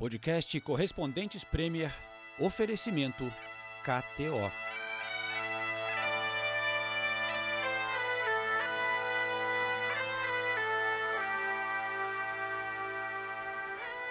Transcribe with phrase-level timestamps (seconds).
[0.00, 1.92] Podcast Correspondentes Premier.
[2.38, 3.28] Oferecimento
[3.82, 4.48] KTO.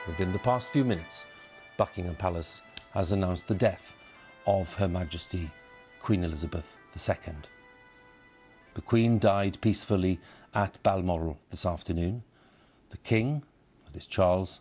[0.07, 1.25] Within the past few minutes,
[1.77, 2.61] Buckingham Palace
[2.93, 3.95] has announced the death
[4.45, 5.49] of Her Majesty
[6.01, 7.33] Queen Elizabeth II.
[8.73, 10.19] The Queen died peacefully
[10.53, 12.23] at Balmoral this afternoon.
[12.89, 13.43] The King,
[13.85, 14.59] that is Charles,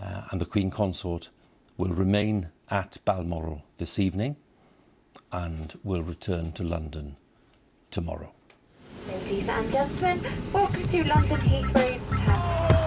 [0.00, 1.28] uh, and the Queen Consort
[1.76, 4.36] will remain at Balmoral this evening
[5.32, 7.16] and will return to London
[7.90, 8.32] tomorrow.
[9.08, 10.20] Ladies and gentlemen,
[10.52, 12.78] welcome to London Heathrow Terminal.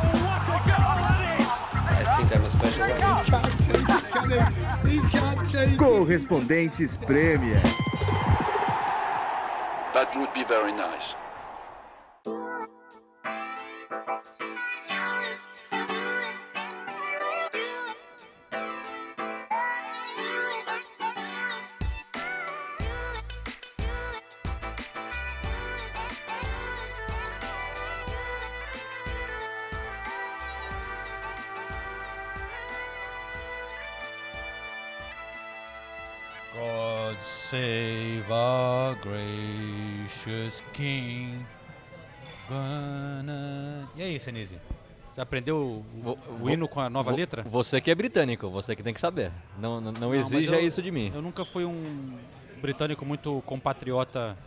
[1.84, 3.31] I think I'm a special one.
[5.77, 7.62] Correspondentes Premier.
[9.93, 11.15] That would be very nice.
[40.73, 41.45] King.
[42.49, 43.87] Gonna...
[43.95, 44.57] E aí, Senise?
[45.15, 45.57] Já aprendeu
[46.05, 47.43] o, o hino com a nova letra?
[47.43, 49.31] Você que é britânico, você que tem que saber.
[49.59, 51.11] Não, não, não Não, exija eu- isso de mim.
[51.13, 52.17] Eu nunca fui um
[52.61, 54.37] britânico muito compatriota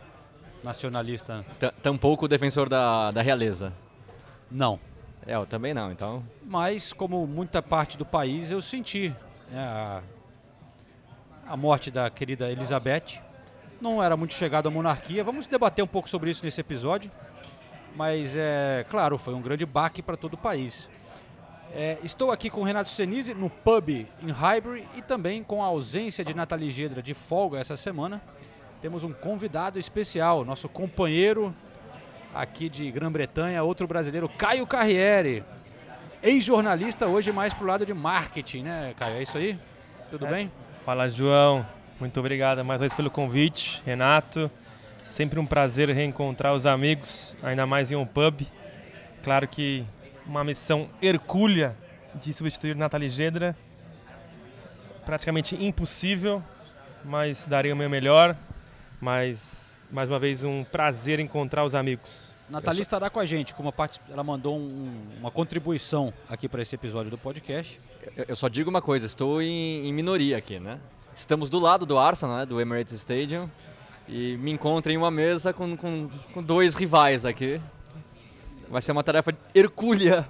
[0.63, 1.45] nacionalista.
[1.59, 3.71] T- Tampouco defensor da, da realeza.
[4.49, 4.79] Não.
[5.27, 6.23] É, eu também não, então.
[6.43, 9.09] Mas, como muita parte do país, eu senti
[9.51, 10.01] né, a,
[11.47, 13.21] a morte da querida Elizabeth.
[13.85, 15.23] Não era muito chegado à monarquia.
[15.23, 17.11] Vamos debater um pouco sobre isso nesse episódio.
[17.95, 20.89] Mas, é claro, foi um grande baque para todo o país.
[21.71, 25.67] É, estou aqui com o Renato Senise no pub em Highbury e também com a
[25.67, 28.19] ausência de Nathalie Gedra de folga essa semana.
[28.81, 31.53] Temos um convidado especial, nosso companheiro
[32.33, 35.43] aqui de Grã-Bretanha, outro brasileiro, Caio Carriere.
[36.23, 39.17] Ex-jornalista, hoje mais pro lado de marketing, né, Caio?
[39.17, 39.59] É isso aí?
[40.09, 40.51] Tudo bem?
[40.83, 41.63] Fala, João.
[41.99, 44.51] Muito obrigado mais uma vez pelo convite, Renato.
[45.03, 48.41] Sempre um prazer reencontrar os amigos, ainda mais em um pub.
[49.23, 49.85] Claro que
[50.25, 51.75] uma missão hercúlea
[52.15, 53.55] de substituir Nathalie Gedra.
[55.05, 56.41] Praticamente impossível,
[57.03, 58.35] mas darei o meu melhor.
[58.99, 62.33] Mas, mais uma vez, um prazer encontrar os amigos.
[62.49, 66.75] Nathalie estará com a gente, como parte, ela mandou um- uma contribuição aqui para esse
[66.75, 67.79] episódio do podcast.
[68.15, 70.79] Eu, eu só digo uma coisa, estou em, em minoria aqui, né?
[71.15, 73.49] Estamos do lado do Arsenal, né, do Emirates Stadium.
[74.07, 77.59] E me encontro em uma mesa com, com, com dois rivais aqui.
[78.69, 80.27] Vai ser uma tarefa hercúlea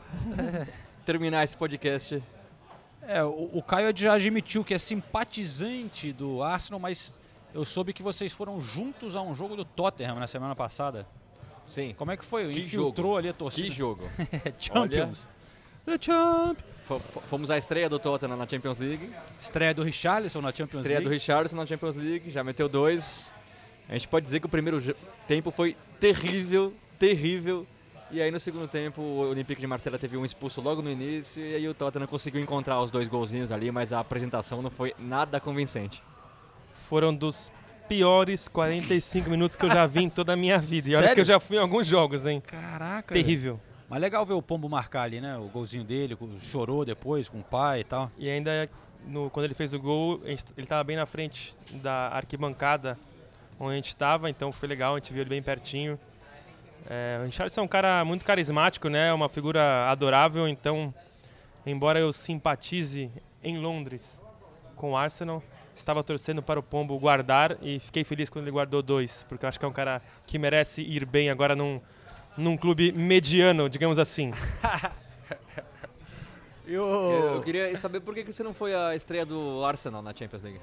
[1.06, 2.24] terminar esse podcast.
[3.02, 7.16] É, o, o Caio já admitiu que é simpatizante do Arsenal, mas
[7.54, 11.06] eu soube que vocês foram juntos a um jogo do Tottenham na semana passada.
[11.66, 11.96] Sim.
[11.98, 12.52] Como é que foi?
[12.52, 13.18] Que Infiltrou jogo.
[13.18, 13.68] ali a torcida?
[13.68, 14.08] Que jogo.
[14.60, 15.28] Champions.
[15.86, 16.60] The Champ.
[16.88, 19.10] Fo- fo- Fomos à estreia do Tottenham na Champions League.
[19.42, 21.20] Estreia do Richarlison na Champions Estreia do League.
[21.20, 23.34] Richardson na Champions League, já meteu dois.
[23.90, 24.82] A gente pode dizer que o primeiro
[25.28, 27.66] tempo foi terrível, terrível.
[28.12, 31.44] E aí no segundo tempo o Olympique de Marselha teve um expulso logo no início
[31.44, 34.94] e aí o Tottenham conseguiu encontrar os dois golzinhos ali, mas a apresentação não foi
[35.00, 36.02] nada convincente.
[36.88, 37.52] Foram dos
[37.90, 40.88] piores 45 minutos que eu já vi em toda a minha vida.
[40.88, 41.16] E olha Sério?
[41.16, 42.42] que eu já fui em alguns jogos, hein?
[42.46, 43.14] Caraca.
[43.14, 43.60] Terrível.
[43.88, 45.38] Mas legal ver o Pombo marcar ali, né?
[45.38, 48.12] O golzinho dele, chorou depois com o pai e tal.
[48.18, 48.70] E ainda
[49.06, 52.98] no- quando ele fez o gol, ele estava bem na frente da arquibancada
[53.60, 55.98] onde a gente estava, então foi legal, a gente viu ele bem pertinho.
[56.90, 59.14] É, o Richarlison é um cara muito carismático, né?
[59.14, 60.94] Uma figura adorável, então,
[61.66, 63.10] embora eu simpatize
[63.44, 64.22] em Londres
[64.76, 65.42] com o Arsenal,
[65.76, 69.50] estava torcendo para o Pombo guardar e fiquei feliz quando ele guardou dois, porque eu
[69.50, 71.80] acho que é um cara que merece ir bem agora num,
[72.38, 74.32] num clube mediano, digamos assim.
[76.68, 76.84] Eu,
[77.36, 80.60] eu queria saber por que você não foi à estreia do Arsenal na Champions League.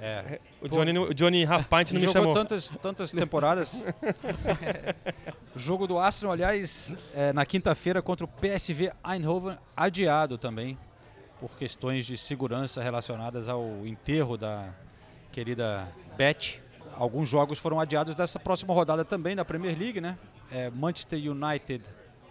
[0.00, 2.34] É, O Johnny, não- o Johnny Half Pint não me jogou chamou.
[2.34, 3.84] tantas, tantas temporadas.
[5.54, 10.76] o jogo do Arsenal, aliás, é, na quinta-feira contra o PSV Eindhoven, adiado também,
[11.38, 14.70] por questões de segurança relacionadas ao enterro da
[15.30, 15.86] querida
[16.16, 16.60] Beth.
[16.94, 20.18] Alguns jogos foram adiados dessa próxima rodada também da Premier League, né?
[20.50, 21.84] É, Manchester United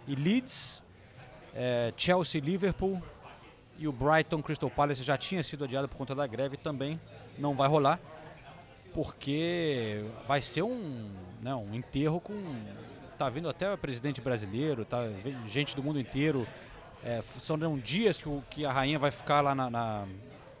[0.06, 0.82] e Leeds,
[1.54, 3.02] é, Chelsea Liverpool
[3.78, 7.00] e o Brighton Crystal Palace já tinha sido adiado por conta da greve também,
[7.38, 7.98] não vai rolar
[8.92, 11.08] porque vai ser um,
[11.40, 12.34] né, um enterro com
[13.16, 15.04] tá vindo até o presidente brasileiro, tá
[15.46, 16.46] gente do mundo inteiro
[17.02, 19.70] É, são dias que, que a rainha vai ficar lá na.
[19.70, 20.06] na-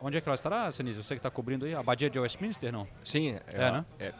[0.02, 1.02] onde é que ela estará, Sinise?
[1.02, 1.74] Você que está cobrindo aí?
[1.74, 2.86] A abadia de Westminster, não?
[3.04, 3.84] Sim, É, né?
[3.98, 4.12] é.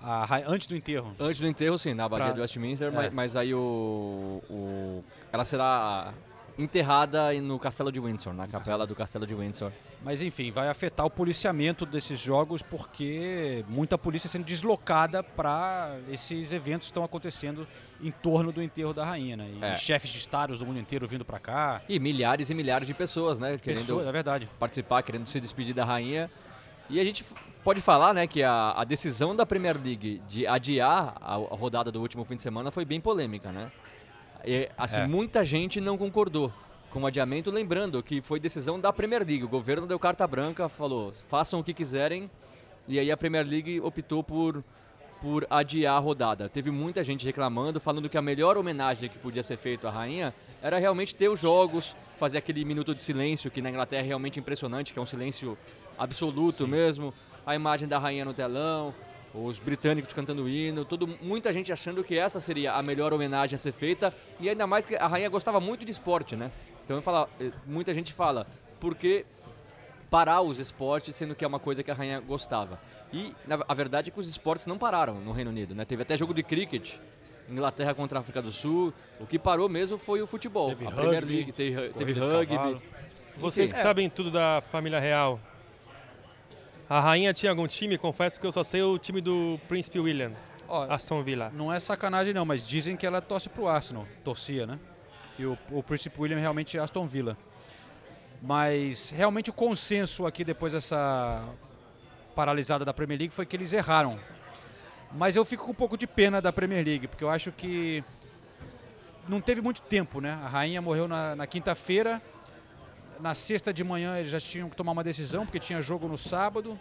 [0.00, 1.14] A antes do enterro.
[1.18, 2.90] Antes do enterro, sim, na abadia Pra- de Westminster, é.
[2.92, 6.12] mas, mas aí o, o- ela será
[6.58, 9.70] enterrada no Castelo de Windsor, na capela do Castelo de Windsor.
[10.04, 16.52] Mas enfim, vai afetar o policiamento desses jogos porque muita polícia sendo deslocada para esses
[16.52, 17.66] eventos que estão acontecendo
[18.02, 19.48] em torno do enterro da rainha, né?
[19.60, 19.74] E É.
[19.76, 21.80] chefes de estados do mundo inteiro vindo para cá.
[21.88, 24.48] E milhares e milhares de pessoas, né, querendo Pessoas, é verdade.
[24.58, 26.28] participar, querendo se despedir da rainha.
[26.90, 27.24] E a gente
[27.62, 31.92] pode falar, né, que a, a decisão da Premier League de adiar a, a rodada
[31.92, 33.70] do último fim de semana foi bem polêmica, né?
[34.44, 35.06] E, assim, É.
[35.06, 36.52] muita gente não concordou
[36.90, 39.44] com o adiamento, lembrando que foi decisão da Premier League.
[39.44, 42.30] O governo deu carta branca, falou, façam o que quiserem.
[42.86, 44.64] E aí a Premier League optou por
[45.20, 46.48] por adiar a rodada.
[46.48, 50.32] Teve muita gente reclamando, falando que a melhor homenagem que podia ser feita à rainha
[50.62, 54.38] era realmente ter os jogos, fazer aquele minuto de silêncio, que na Inglaterra é realmente
[54.38, 55.58] impressionante, que é um silêncio
[55.98, 57.12] absoluto mesmo,
[57.44, 58.94] a imagem da rainha no telão,
[59.44, 63.54] os britânicos cantando o hino, todo, muita gente achando que essa seria a melhor homenagem
[63.54, 66.50] a ser feita, e ainda mais que a rainha gostava muito de esporte, né?
[66.84, 68.46] Então eu falo, eh, muita gente fala,
[68.80, 69.24] por que
[70.10, 72.80] parar os esportes, sendo que é uma coisa que a rainha gostava.
[73.12, 75.84] E na- a verdade é que os esportes não pararam no Reino Unido, né?
[75.84, 76.94] Teve até jogo de cricket,
[77.48, 78.92] Inglaterra contra a África do Sul.
[79.18, 80.68] O que parou mesmo foi o futebol.
[80.68, 82.82] Teve a Premier rugby, League teve, teve rugby.
[83.36, 83.82] Vocês que é.
[83.82, 85.40] sabem tudo da família real.
[86.88, 87.98] A rainha tinha algum time?
[87.98, 90.32] Confesso que eu só sei o time do Príncipe William,
[90.66, 91.52] Ó, Aston Villa.
[91.54, 94.78] não é sacanagem não, mas dizem que ela torce pro Arsenal, torcia, né?
[95.38, 97.36] E o, o Príncipe William realmente é Aston Villa.
[98.40, 101.44] Mas realmente o consenso aqui depois dessa
[102.34, 104.18] paralisada da Premier League foi que eles erraram.
[105.12, 108.02] Mas eu fico com um pouco de pena da Premier League, porque eu acho que
[109.28, 110.38] não teve muito tempo, né?
[110.42, 112.22] A rainha morreu na, na quinta-feira,
[113.20, 116.16] na sexta de manhã eles já tinham que tomar uma decisão, porque tinha jogo no
[116.18, 116.78] sábado.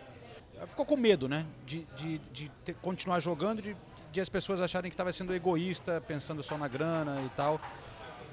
[0.66, 1.46] Ficou com medo, né?
[1.66, 3.76] De, de, de ter- continuar jogando, de,
[4.12, 7.62] de as pessoas acharem que estava sendo egoísta, pensando só na grana e tal.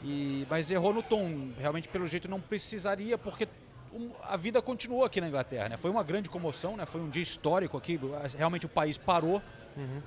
[0.03, 1.51] E, mas errou no tom.
[1.59, 3.47] Realmente, pelo jeito, não precisaria, porque
[4.23, 5.69] a vida continuou aqui na Inglaterra.
[5.69, 5.77] Né?
[5.77, 6.87] Foi uma grande comoção, né?
[6.87, 8.01] foi um dia histórico aqui.
[8.37, 9.43] Realmente o país parou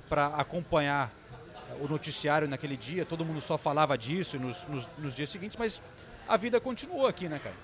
[0.08, 3.04] para acompanhar eh, o noticiário naquele dia.
[3.04, 5.80] Todo mundo só falava disso nos, nos, nos dias seguintes, mas
[6.28, 7.54] a vida continuou aqui, né, cara?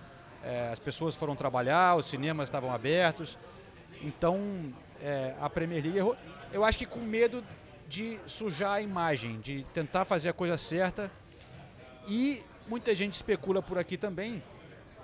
[0.45, 3.39] Eh, as pessoas foram trabalhar, os cinemas estavam abertos.
[4.03, 6.17] Então, eh, a Premier League errou.
[6.53, 7.43] Eu acho que com medo
[7.89, 11.11] de sujar a imagem, de tentar fazer a coisa certa.
[12.07, 14.43] E muita gente especula por aqui também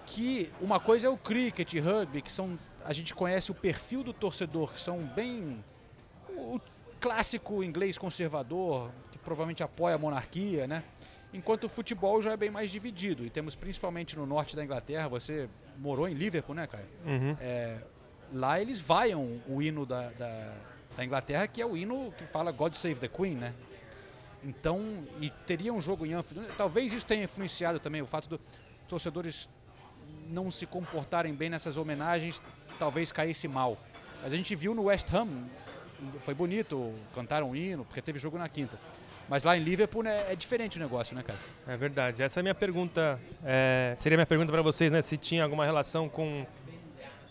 [0.06, 4.12] que uma coisa é o cricket, rugby, que são a gente conhece o perfil do
[4.12, 5.62] torcedor, que são bem
[6.30, 6.58] o
[6.98, 10.82] clássico inglês conservador, que provavelmente apoia a monarquia, né?
[11.32, 13.24] Enquanto o futebol já é bem mais dividido.
[13.24, 15.48] E temos principalmente no norte da Inglaterra, você
[15.78, 16.86] morou em Liverpool, né, Caio?
[17.04, 17.36] Uhum.
[17.40, 17.78] É,
[18.32, 20.54] lá eles vaiam o hino da, da,
[20.96, 23.54] da Inglaterra, que é o hino que fala God Save the Queen, né?
[24.42, 24.80] Então,
[25.20, 26.48] e teria um jogo em Anfield.
[26.56, 28.40] Talvez isso tenha influenciado também o fato dos
[28.88, 29.48] torcedores
[30.28, 32.40] não se comportarem bem nessas homenagens,
[32.78, 33.76] talvez caísse mal.
[34.22, 35.28] Mas a gente viu no West Ham,
[36.20, 38.78] foi bonito, cantaram o hino, porque teve jogo na quinta.
[39.30, 41.38] Mas lá em Liverpool né, é diferente o negócio, né, cara?
[41.68, 42.20] É verdade.
[42.20, 43.16] Essa é a minha pergunta.
[43.44, 45.00] é, seria minha pergunta para vocês, né?
[45.02, 46.44] Se tinha alguma relação com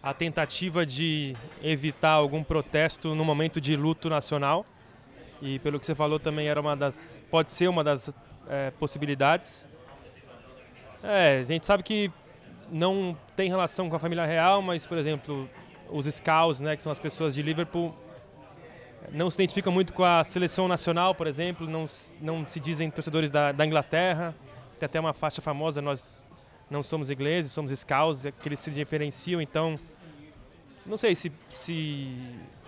[0.02, 4.66] a tentativa de evitar algum protesto no momento de luto nacional.
[5.42, 8.10] E pelo que você falou também era uma das, pode ser uma das
[8.48, 9.68] é, possibilidades.
[11.04, 12.10] É, a gente sabe que
[12.72, 15.50] não tem relação com a família real, mas por exemplo
[15.90, 17.94] os Scouts, né, que são as pessoas de Liverpool,
[19.12, 21.88] não se identificam muito com a seleção nacional, por exemplo, não,
[22.22, 24.36] não se dizem torcedores da, da Inglaterra.
[24.78, 26.28] Tem até uma faixa famosa, nós
[26.70, 29.76] não somos ingleses, somos scouts, é que eles se diferenciam, então
[30.86, 32.16] não sei se, se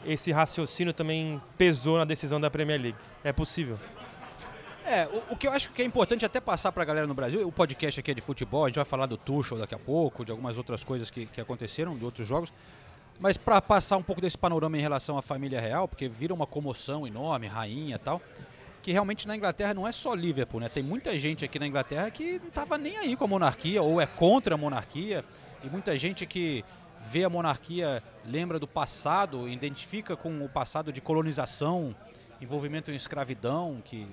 [0.06, 2.98] esse raciocínio também pesou na decisão da Premier League.
[3.24, 3.80] É possível.
[4.84, 7.48] É, o, o que eu acho que é importante até passar pra galera no Brasil,
[7.48, 10.26] o podcast aqui é de futebol, a gente vai falar do Tuchel daqui a pouco,
[10.26, 12.52] de algumas outras coisas que, que aconteceram, de outros jogos,
[13.22, 16.48] mas para passar um pouco desse panorama em relação à família real, porque vira uma
[16.48, 18.20] comoção enorme, rainha e tal,
[18.82, 20.68] que realmente na Inglaterra não é só Liverpool, né?
[20.68, 24.02] Tem muita gente aqui na Inglaterra que não tava nem aí com a monarquia ou
[24.02, 25.24] é contra a monarquia,
[25.64, 26.66] e muita gente que
[27.00, 31.96] vê a monarquia, lembra do passado, identifica com o passado de colonização,
[32.42, 34.08] envolvimento em escravidão, que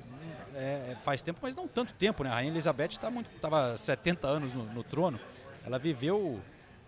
[0.55, 2.31] é, faz tempo, mas não tanto tempo, né?
[2.31, 5.19] A Rainha Elizabeth tá estava 70 anos no, no trono,
[5.65, 6.39] ela viveu,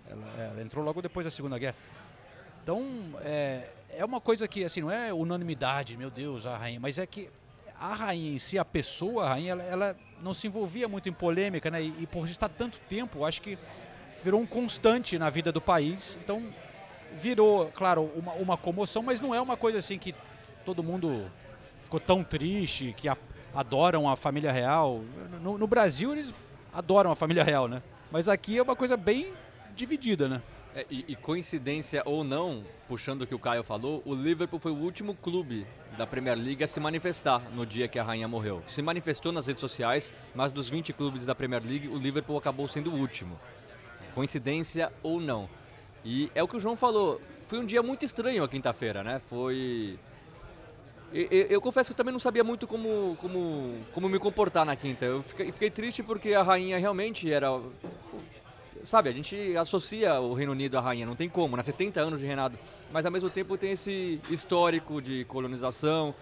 [0.07, 1.77] ela, ela entrou logo depois da Segunda Guerra.
[2.63, 2.85] Então,
[3.23, 7.07] é, é uma coisa que, assim, não é unanimidade, meu Deus, a rainha, mas é
[7.07, 7.29] que
[7.79, 11.13] a rainha em si, a pessoa, a rainha, ela, ela não se envolvia muito em
[11.13, 11.83] polêmica, né?
[11.83, 13.59] E, e por estar tanto tempo, acho que
[14.23, 16.19] virou um constante na vida do país.
[16.23, 16.43] Então,
[17.15, 20.15] virou, claro, uma, uma comoção, mas não é uma coisa assim que
[20.65, 21.31] todo mundo
[21.81, 23.17] ficou tão triste, que a-
[23.55, 25.01] adoram a família real.
[25.43, 26.35] No, no Brasil, eles
[26.73, 27.83] adoram a família real, né?
[28.13, 29.33] Mas aqui é uma coisa bem
[29.75, 30.43] dividida, né?
[30.75, 34.71] É, e, e coincidência ou não, puxando o que o Caio falou, o Liverpool foi
[34.71, 35.67] o último clube
[35.99, 38.63] da Premier League a se manifestar no dia que a rainha morreu.
[38.69, 42.69] Se manifestou nas redes sociais, mas dos 20 clubes da Premier League, o Liverpool acabou
[42.69, 43.39] sendo o último.
[44.15, 45.49] Coincidência ou não.
[46.05, 49.21] E é o que o João falou, foi um dia muito estranho a quinta-feira, né?
[49.29, 49.99] Foi
[51.13, 54.65] e- e- Eu, confesso que eu também não sabia muito como, como, como me comportar
[54.65, 55.05] na quinta.
[55.05, 57.49] Eu fiquei, fiquei triste porque a rainha realmente era.
[58.83, 61.63] Sabe, a gente associa o Reino Unido à rainha, não tem como, né?
[61.63, 62.59] 70 anos de reinado.
[62.93, 66.15] Mas ao mesmo tempo tem esse histórico de colonização.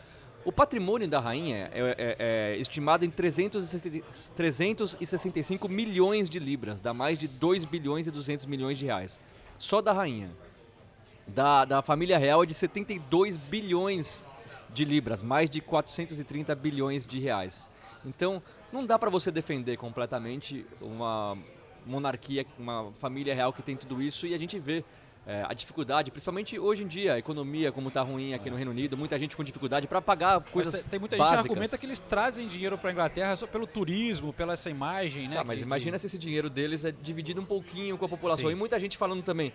[0.45, 2.17] O patrimônio da rainha é, é-
[2.55, 8.47] é estimado em 360 365 milhões de libras, dá mais de 2 bilhões e 200
[8.47, 9.21] milhões de reais.
[9.59, 10.31] Só da rainha
[11.27, 14.27] da, da família real é de 72 bilhões
[14.73, 17.69] de libras, mais de 430 bilhões de reais.
[18.05, 21.37] Então, não dá para você defender completamente uma
[21.88, 24.85] monarquia, uma família real que tem tudo isso e a gente vê
[25.26, 28.71] é, a dificuldade, principalmente hoje em dia, a economia como está ruim aqui no Reino
[28.71, 31.37] Unido, muita gente com dificuldade para pagar coisas Mas tem, tem muita básicas.
[31.38, 34.71] gente que argumenta que eles trazem dinheiro para a Inglaterra só pelo turismo, pela essa
[34.71, 35.35] imagem, né?
[35.37, 38.09] Tá, mas que- imagina que- se esse dinheiro deles é dividido um pouquinho com a
[38.09, 38.47] população.
[38.47, 38.52] Sim.
[38.52, 39.52] E muita gente falando também,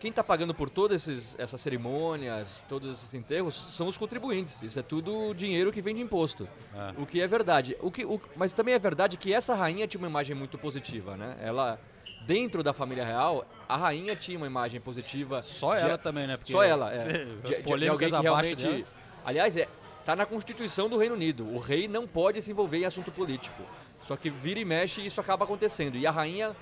[0.00, 4.62] quem está pagando por todas esses- essas cerimônias, todos esses enterros, são os contribuintes.
[4.62, 6.48] Isso é tudo dinheiro que vem de imposto.
[6.74, 7.00] É.
[7.00, 7.76] O que é verdade.
[7.80, 11.16] O que, o- mas também é verdade que essa rainha tinha uma imagem muito positiva,
[11.16, 11.36] né?
[11.42, 11.78] Ela,
[12.26, 15.42] dentro da família real, a rainha tinha uma imagem positiva.
[15.42, 16.36] Só de- ela também, né?
[16.38, 16.98] Porque Só ela, é.
[17.44, 18.64] De- de- de, alguém que realmente.
[18.66, 18.84] dela.
[19.22, 19.68] Aliás, é,
[20.02, 21.46] tá na Constituição do Reino Unido.
[21.46, 23.62] O rei não pode se envolver em assunto político.
[24.06, 25.98] Só que vira e mexe e isso acaba acontecendo.
[25.98, 26.56] E a rainha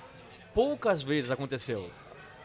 [0.52, 1.88] poucas vezes aconteceu.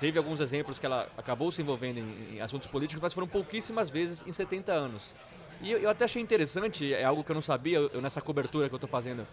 [0.03, 3.89] Teve alguns exemplos que ela acabou se envolvendo em, em assuntos políticos, mas foram pouquíssimas
[3.89, 5.15] vezes em 70 anos.
[5.61, 8.67] E eu, eu até achei interessante, é algo que eu não sabia, eu, nessa cobertura
[8.67, 9.25] que eu estou fazendo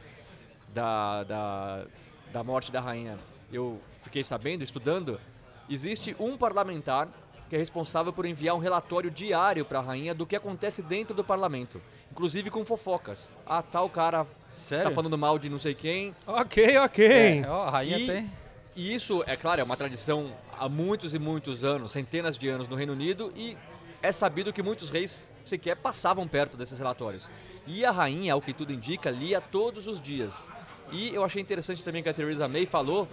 [0.72, 1.84] da, da,
[2.32, 3.16] da morte da rainha,
[3.52, 5.20] eu fiquei sabendo, estudando,
[5.68, 7.08] existe um parlamentar
[7.48, 11.16] que é responsável por enviar um relatório diário para a rainha do que acontece dentro
[11.16, 13.34] do parlamento, inclusive com fofocas.
[13.44, 14.84] Ah, tal cara Sério?
[14.90, 16.14] tá falando mal de não sei quem.
[16.28, 17.40] Ok, ok.
[17.40, 18.30] É, ó, a rainha E- tem.
[18.76, 22.68] E isso, é claro, é uma tradição há muitos e muitos anos, centenas de anos
[22.68, 23.56] no Reino Unido e
[24.02, 27.30] é sabido que muitos reis sequer passavam perto desses relatórios.
[27.66, 30.50] E a rainha, ao que tudo indica, lia todos os dias.
[30.92, 33.08] E eu achei interessante também que a Theresa May falou,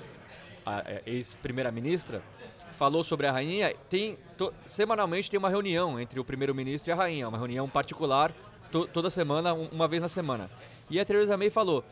[0.65, 2.21] a é, ex-primeira-ministra,
[2.77, 3.73] falou sobre a rainha.
[3.89, 8.33] Tem to- semanalmente tem uma reunião entre o primeiro-ministro e a rainha, uma reunião particular
[8.71, 10.49] to- toda semana, um- uma vez na semana.
[10.89, 11.83] E a Theresa May falou: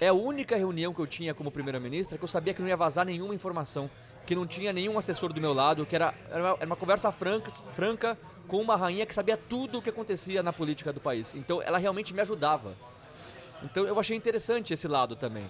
[0.00, 2.76] é a única reunião que eu tinha como primeira-ministra que eu sabia que não ia
[2.76, 3.90] vazar nenhuma informação,
[4.26, 7.12] que não tinha nenhum assessor do meu lado, que era, era, uma, era uma conversa
[7.12, 8.18] franca, franca
[8.48, 11.34] com uma rainha que sabia tudo o que acontecia na política do país.
[11.34, 12.74] Então ela realmente me ajudava.
[13.62, 15.48] Então eu achei interessante esse lado também.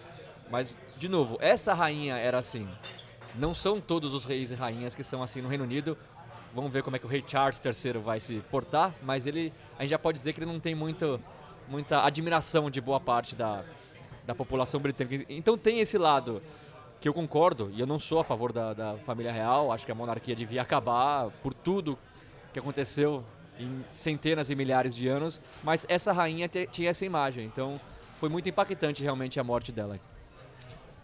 [0.51, 2.69] Mas, de novo, essa rainha era assim.
[3.35, 5.99] Não são todos os reis e rainhas que são assim no Reino Unido.
[6.55, 9.83] Vamos ver como é que o rei Charles III vai se portar, mas ele, a
[9.83, 11.21] gente já pode dizer que ele não tem muito,
[11.69, 13.63] muita admiração de boa parte da,
[14.25, 15.27] da população britânica.
[15.29, 16.41] Então tem esse lado
[17.07, 19.93] que eu concordo, e eu não sou a favor da, da família real, acho que
[19.93, 21.97] a monarquia devia acabar por tudo
[22.53, 23.23] que aconteceu
[23.61, 27.81] em centenas e milhares de anos, mas essa rainha tinha essa imagem, então
[28.15, 30.01] foi muito impactante realmente a morte dela.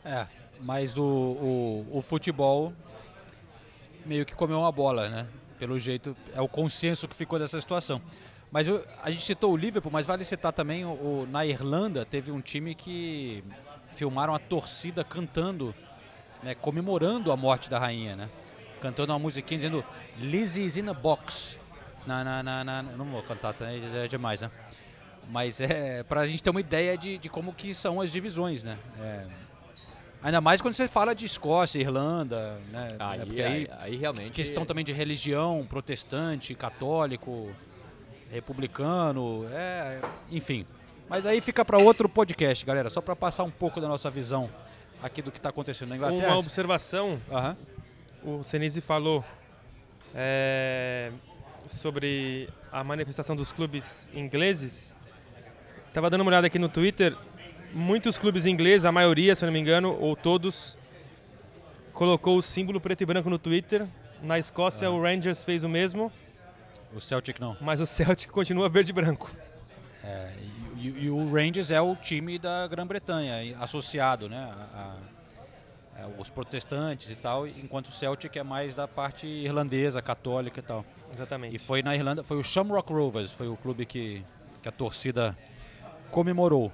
[0.04, 0.26] É,
[0.62, 2.72] mas o, o, o futebol
[4.04, 5.28] meio que comeu uma bola, né?
[5.56, 8.02] Pelo jeito, é o consenso que ficou dessa situação.
[8.50, 12.04] Mas eu- a gente citou o Liverpool, mas vale citar também o, o- na Irlanda
[12.04, 13.44] teve um time que
[13.92, 15.72] filmaram a torcida cantando,
[16.42, 18.28] né, comemorando a morte da rainha, né?
[18.80, 19.84] Cantando uma musiquinha dizendo
[20.18, 21.58] Lizzie's in a box.
[22.06, 23.66] Na, na, na, na- não vou cantar, tá?
[23.70, 24.50] é demais, né?
[25.30, 28.76] Mas é pra gente ter uma ideia de, de como que são as divisões, né?
[29.00, 29.26] É,
[30.24, 32.88] Ainda mais quando você fala de Escócia, Irlanda, né?
[32.98, 34.30] Aí, É, porque aí, aí realmente...
[34.32, 37.50] questão também de religião, protestante, católico,
[38.30, 40.66] republicano, é, enfim.
[41.08, 44.48] Mas aí fica para outro podcast, galera, só para passar um pouco da nossa visão
[45.02, 46.28] aqui do que está acontecendo na Inglaterra.
[46.28, 47.56] Uma observação, Aham.
[48.22, 49.24] o Senise falou
[50.14, 51.10] é,
[51.68, 54.94] sobre a manifestação dos clubes ingleses.
[55.92, 57.16] Tava dando uma olhada aqui no Twitter.
[57.72, 60.76] Muitos clubes ingleses, a maioria, se não me engano, ou todos,
[61.92, 63.86] colocou o símbolo preto e branco no Twitter.
[64.22, 66.12] Na Escócia, o Rangers fez o mesmo,
[66.94, 67.56] O Celtic não.
[67.60, 69.30] mas o Celtic continua verde e branco.
[70.04, 70.32] É,
[70.88, 74.38] e, E, o Rangers é o time da Grã-Bretanha, associado, né?
[74.74, 74.78] a-
[75.98, 80.60] a- a- os protestantes e tal, enquanto o Celtic é mais da parte irlandesa, católica
[80.60, 80.84] e tal.
[81.12, 81.54] Exatamente.
[81.54, 84.24] E foi na Irlanda, foi o Shamrock Rovers, foi o clube que,
[84.62, 85.36] que a torcida
[86.10, 86.72] comemorou.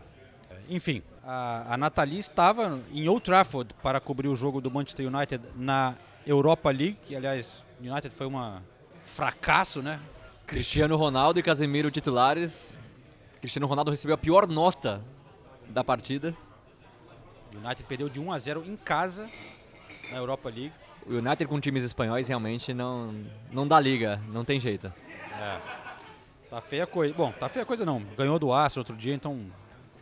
[0.71, 5.43] Enfim, a, a Nathalie estava em Old Trafford para cobrir o jogo do Manchester United
[5.57, 5.95] na
[6.27, 8.61] Europa League, que aliás, o United foi um
[9.03, 9.99] fracasso, né?
[10.47, 12.79] Cristiano Ronaldo e Casemiro titulares.
[13.41, 15.03] Cristiano Ronaldo recebeu a pior nota
[15.69, 16.35] da partida.
[17.55, 19.29] O United perdeu de 1 a 0 em casa
[20.11, 20.73] na Europa League.
[21.07, 23.15] O United com times espanhóis realmente não,
[23.51, 24.93] não dá liga, não tem jeito.
[25.41, 25.59] É.
[26.51, 27.15] Tá feia a coisa.
[27.15, 28.01] Bom, tá feia a coisa não.
[28.17, 29.47] Ganhou do Astro outro dia, então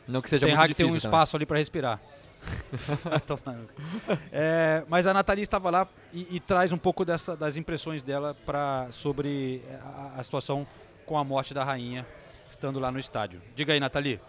[0.07, 1.19] Não que seja tem muito que ter um difícil também.
[1.19, 2.01] espaço ali para respirar.
[4.31, 8.37] É, mas a Nathalie estava lá e, e traz um pouco dessa, das impressões dela
[8.47, 10.67] pra, sobre a, a situação
[11.05, 12.07] com a morte da rainha,
[12.49, 13.41] estando lá no estádio.
[13.55, 14.21] Diga aí, Nathalie.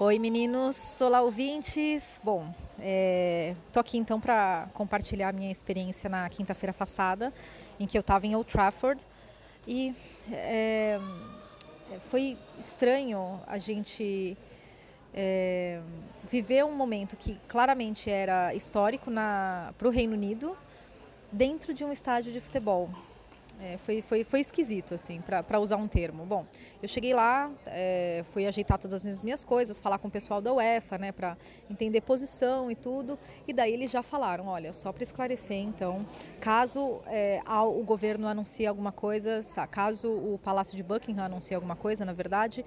[0.00, 2.20] Oi meninos, olá ouvintes.
[2.22, 7.32] Bom, é, tô aqui então para compartilhar a minha experiência na quinta-feira passada,
[7.78, 9.06] em que eu estava em Old Trafford
[9.66, 9.94] e
[10.32, 10.98] é,
[12.10, 14.36] foi estranho a gente
[15.14, 15.80] é,
[16.28, 19.10] viver um momento que claramente era histórico
[19.78, 20.56] para o Reino Unido
[21.30, 22.90] dentro de um estádio de futebol.
[23.66, 26.26] É, foi, foi, foi esquisito, assim, para usar um termo.
[26.26, 26.44] Bom,
[26.82, 30.52] eu cheguei lá, é, fui ajeitar todas as minhas coisas, falar com o pessoal da
[30.52, 31.34] UEFA, né, para
[31.70, 33.18] entender posição e tudo.
[33.48, 36.04] E daí eles já falaram: olha, só para esclarecer, então,
[36.42, 41.54] caso é, ao- o governo anuncie alguma coisa, sa- caso o Palácio de Buckingham anuncie
[41.54, 42.62] alguma coisa, na verdade,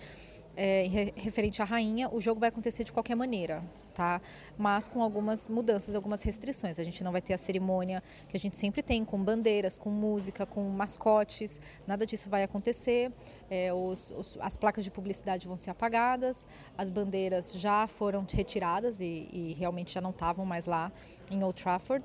[0.58, 4.20] é, referente à rainha, o jogo vai acontecer de qualquer maneira, tá?
[4.58, 6.80] Mas com algumas mudanças, algumas restrições.
[6.80, 9.92] A gente não vai ter a cerimônia que a gente sempre tem, com bandeiras, com
[9.92, 11.62] música, com mascotes.
[11.86, 13.12] Nada disso vai acontecer.
[13.52, 16.48] É, os- os- as placas de publicidade vão ser apagadas,
[16.78, 20.92] as bandeiras já foram retiradas e, e realmente já não estavam mais lá
[21.30, 22.04] em Old Trafford.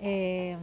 [0.00, 0.56] É,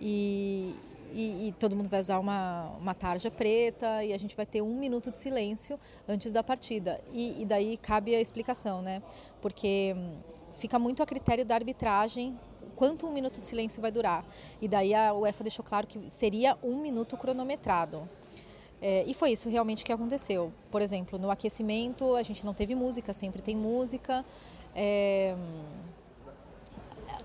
[0.00, 0.74] e,
[1.14, 4.62] e- e todo mundo vai usar uma, uma tarja preta e a gente vai ter
[4.62, 7.00] um minuto de silêncio antes da partida.
[7.12, 9.02] E, e daí cabe a explicação, né?
[9.40, 10.16] Porque hum,
[10.58, 12.38] fica muito a critério da arbitragem
[12.76, 14.24] quanto um minuto de silêncio vai durar.
[14.60, 18.08] E daí a UEFA deixou claro que seria um minuto cronometrado.
[18.80, 20.52] É, e foi isso realmente que aconteceu.
[20.70, 24.24] Por exemplo, no aquecimento a gente não teve música, sempre tem música.
[24.74, 25.36] É,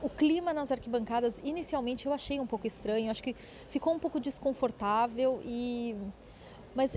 [0.01, 3.35] o clima nas arquibancadas, inicialmente eu achei um pouco estranho, acho que
[3.69, 5.95] ficou um pouco desconfortável e
[6.75, 6.95] mas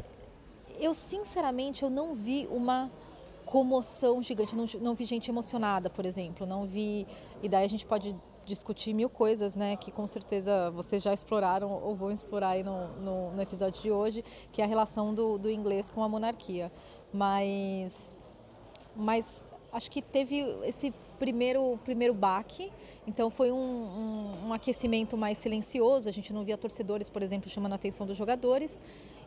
[0.79, 2.91] eu sinceramente eu não vi uma
[3.45, 7.07] comoção gigante, não, não vi gente emocionada, por exemplo, não vi
[7.43, 11.71] e daí a gente pode discutir mil coisas, né, que com certeza vocês já exploraram
[11.71, 15.39] ou vão explorar aí no, no, no episódio de hoje, que é a relação do,
[15.39, 16.71] do inglês com a monarquia,
[17.13, 18.17] mas
[18.95, 22.73] mas acho que teve esse primeiro primeiro baque
[23.07, 27.49] então foi um, um, um aquecimento mais silencioso a gente não via torcedores por exemplo
[27.49, 28.83] chamando a atenção dos jogadores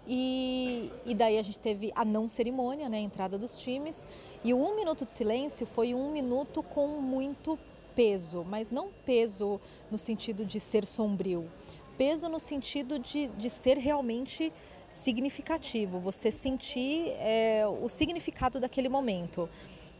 [0.08, 4.06] e, e daí a gente teve a não cerimônia né a entrada dos times
[4.43, 7.58] e o um minuto de silêncio foi um minuto com muito
[7.95, 11.49] peso mas não peso no sentido de ser sombrio
[11.97, 14.51] peso no sentido de, de ser realmente
[14.93, 19.49] significativo, você sentir é, o significado daquele momento.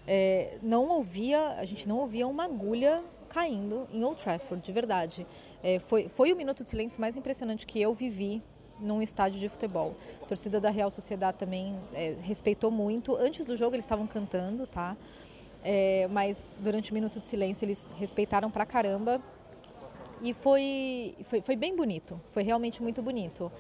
[0.08, 5.26] É, não ouvia, a gente não ouvia uma agulha caindo em Old Trafford, de verdade.
[5.64, 8.44] É, foi, foi o minuto de silêncio mais impressionante que eu vivi
[8.80, 9.96] num estádio de futebol.
[10.22, 13.16] A torcida da Real Sociedade também é, respeitou muito.
[13.16, 14.96] Antes do jogo eles estavam cantando, tá?
[15.64, 19.22] É, mas durante o minuto de silêncio eles respeitaram pra caramba.
[20.22, 23.52] E foi, foi, foi bem bonito, foi realmente muito bonito.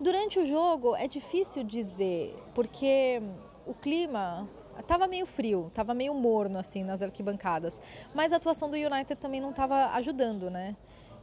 [0.00, 3.22] Durante o jogo é difícil dizer, porque
[3.66, 4.48] o clima
[4.78, 7.80] estava meio frio, estava meio morno assim nas arquibancadas,
[8.14, 10.76] mas a atuação do United também não estava ajudando, né?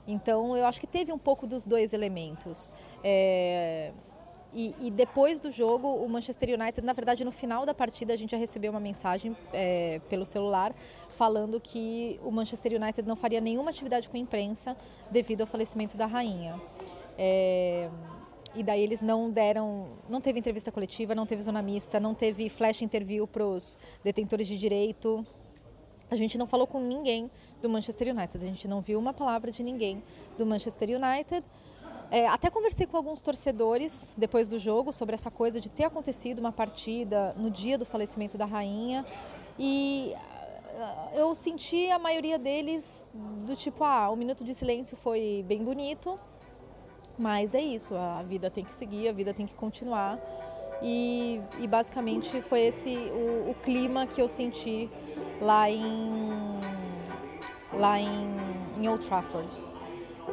[0.08, 2.74] Então eu acho que teve um pouco dos dois elementos.
[3.04, 3.92] É,
[4.54, 8.18] e, e, depois do jogo, o Manchester United, na verdade, no final da partida, a
[8.18, 10.76] gente já recebeu uma mensagem é, pelo celular
[11.12, 14.76] falando que o Manchester United não faria nenhuma atividade com a imprensa
[15.10, 16.60] devido ao falecimento da rainha.
[17.18, 17.90] É,
[18.54, 22.50] e daí eles não deram, não teve entrevista coletiva, não teve zona mista, não teve
[22.50, 25.26] flash interview para os detentores de direito.
[26.10, 29.52] A gente não falou com ninguém do Manchester United, a gente não viu uma palavra
[29.52, 30.04] de ninguém
[30.38, 31.46] do Manchester United.
[32.10, 36.40] É, até conversei com alguns torcedores depois do jogo sobre essa coisa de ter acontecido
[36.40, 39.06] uma partida no dia do falecimento da rainha
[39.58, 40.14] e
[41.14, 43.10] eu senti a maioria deles
[43.46, 46.20] do tipo, ah, o minuto de silêncio foi bem bonito,
[47.21, 50.17] mas é isso, a vida tem que seguir, a vida tem que continuar.
[50.81, 54.89] E, e basicamente foi esse o, o clima que eu senti
[55.39, 56.60] lá em
[57.73, 58.36] lá em,
[58.79, 59.55] em Old Trafford.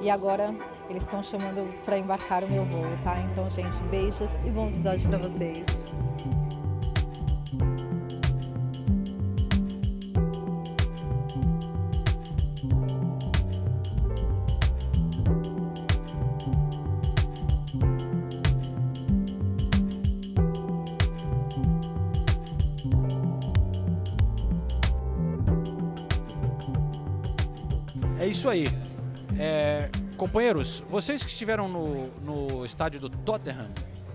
[0.00, 0.54] E agora
[0.88, 3.20] eles estão chamando para embarcar o meu voo, tá?
[3.30, 5.66] Então, gente, beijos e bom episódio para vocês.
[30.28, 33.66] Companheiros, vocês que estiveram no, no estádio do Tottenham,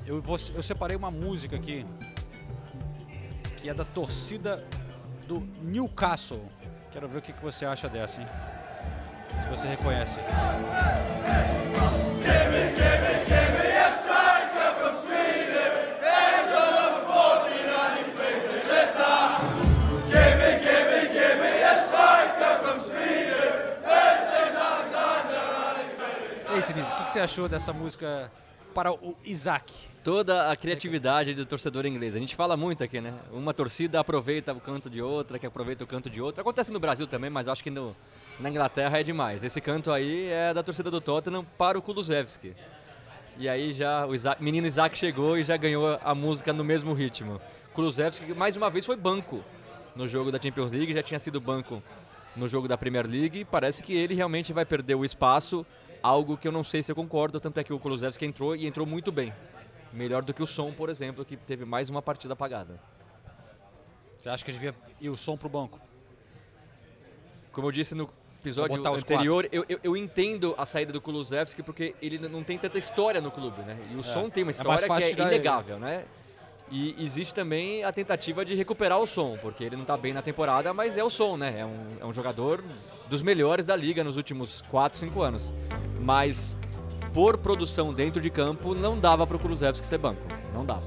[0.06, 1.84] eu, vou- eu separei uma música aqui
[3.58, 4.58] que é da torcida
[5.28, 6.46] do Newcastle.
[6.92, 8.28] Quero ver o que, que você acha dessa, hein?
[9.42, 10.20] Se você reconhece.
[12.24, 13.63] E aí,
[26.74, 28.32] Sinise, o que, que você achou dessa música
[28.74, 29.72] para o Isaac?
[30.04, 32.16] Toda a criatividade do torcedor inglês.
[32.16, 33.14] A gente fala muito aqui, né?
[33.32, 36.42] Uma torcida aproveita o canto de outra, que aproveita o canto de outra.
[36.42, 37.96] Acontece no Brasil também, mas acho que no,
[38.40, 39.44] na Inglaterra é demais.
[39.44, 42.56] Esse canto aí é da torcida do Tottenham para o Kulusevski.
[43.38, 46.94] E aí já o Isaac, menino Isaac chegou e já ganhou a música no mesmo
[46.94, 47.40] ritmo.
[47.74, 49.46] Kulusevski, mais uma vez, foi banco
[49.96, 51.84] no jogo da Champions League, já tinha sido banco
[52.36, 53.46] no jogo da Premier League.
[53.46, 55.64] Parece que ele realmente vai perder o espaço,
[56.04, 58.68] algo que eu não sei se eu concordo, tanto é que o Kulusevski entrou e
[58.68, 59.34] entrou muito bem.
[59.94, 62.80] Melhor do que o Som, por exemplo, que teve mais uma partida apagada.
[64.20, 65.80] Você acha que devia ir o som pro banco?
[67.52, 71.94] Como eu disse no episódio anterior, eu, eu, eu entendo a saída do Kulusevski porque
[72.02, 73.78] ele não tem tanta história no clube, né?
[73.92, 75.36] E o Som tem uma É história fácil que é tirar ele.
[75.36, 76.06] inegável, né?
[76.74, 80.24] E existe também a tentativa de recuperar o Som, porque ele não tá bem na
[80.24, 81.60] temporada, mas é o Som, né?
[81.60, 82.64] É um, é um jogador
[83.08, 85.54] dos melhores da liga nos últimos 4, 5 anos.
[86.02, 86.58] Mas
[87.14, 90.24] por produção dentro de campo, não dava para o Kulusevski ser banco.
[90.52, 90.82] Não dava.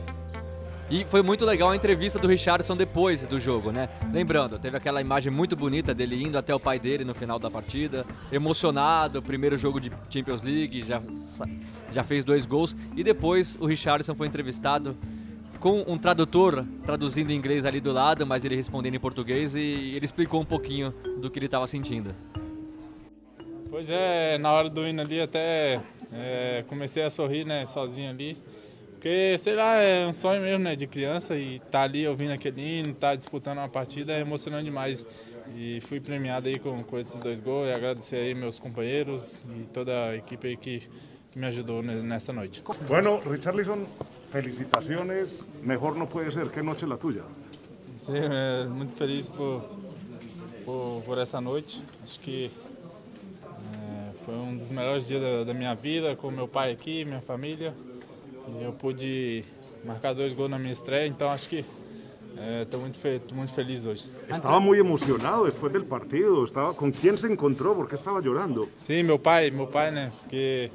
[0.90, 3.88] E foi muito legal a entrevista do Richardson depois do jogo, né?
[4.12, 7.48] Lembrando, teve aquela imagem muito bonita dele indo até o pai dele no final da
[7.48, 11.00] partida, emocionado, primeiro jogo de Champions League, já,
[11.92, 12.76] já fez dois gols.
[12.96, 14.96] E depois o Richardson foi entrevistado
[15.66, 19.94] com um tradutor traduzindo em inglês ali do lado, mas ele respondendo em português e
[19.96, 22.14] ele explicou um pouquinho do que ele estava sentindo.
[23.68, 25.80] Pois é, na hora do hino ali até
[26.12, 28.36] é, comecei a sorrir, né, sozinho ali.
[28.92, 32.60] Porque, sei lá, é um sonho mesmo, né, de criança e tá ali ouvindo aquele
[32.60, 35.04] hino, tá disputando uma partida é emocionante demais.
[35.56, 39.64] E fui premiado aí com, com esses dois gols e agradecer aí meus companheiros e
[39.72, 40.82] toda a equipe aí que,
[41.32, 42.62] que me ajudou ne- nessa noite.
[42.86, 43.84] Bueno, Richarlison,
[44.42, 45.44] felicitaciones.
[45.62, 46.50] Mejor no puede ser.
[46.50, 47.22] Qué noche la tuya.
[47.98, 49.62] Sim, é, muito feliz por,
[50.64, 51.82] por, por essa noite.
[52.04, 52.50] Acho que
[53.50, 57.22] é, foi um dos melhores dias da, da minha vida, com meu pai aqui, minha
[57.22, 57.74] família.
[58.48, 59.44] E eu pude
[59.84, 61.64] marcar dois gols na minha estreia, então acho que
[62.62, 64.04] estou muito, fe muito feliz hoje.
[64.28, 66.44] Estaba muy emocionado después del partido.
[66.44, 67.74] Estaba, ¿Con quién se encontró?
[67.74, 68.68] ¿Por qué estaba llorando?
[68.78, 70.12] Sim, meu pai, meu pai, né?
[70.20, 70.70] Porque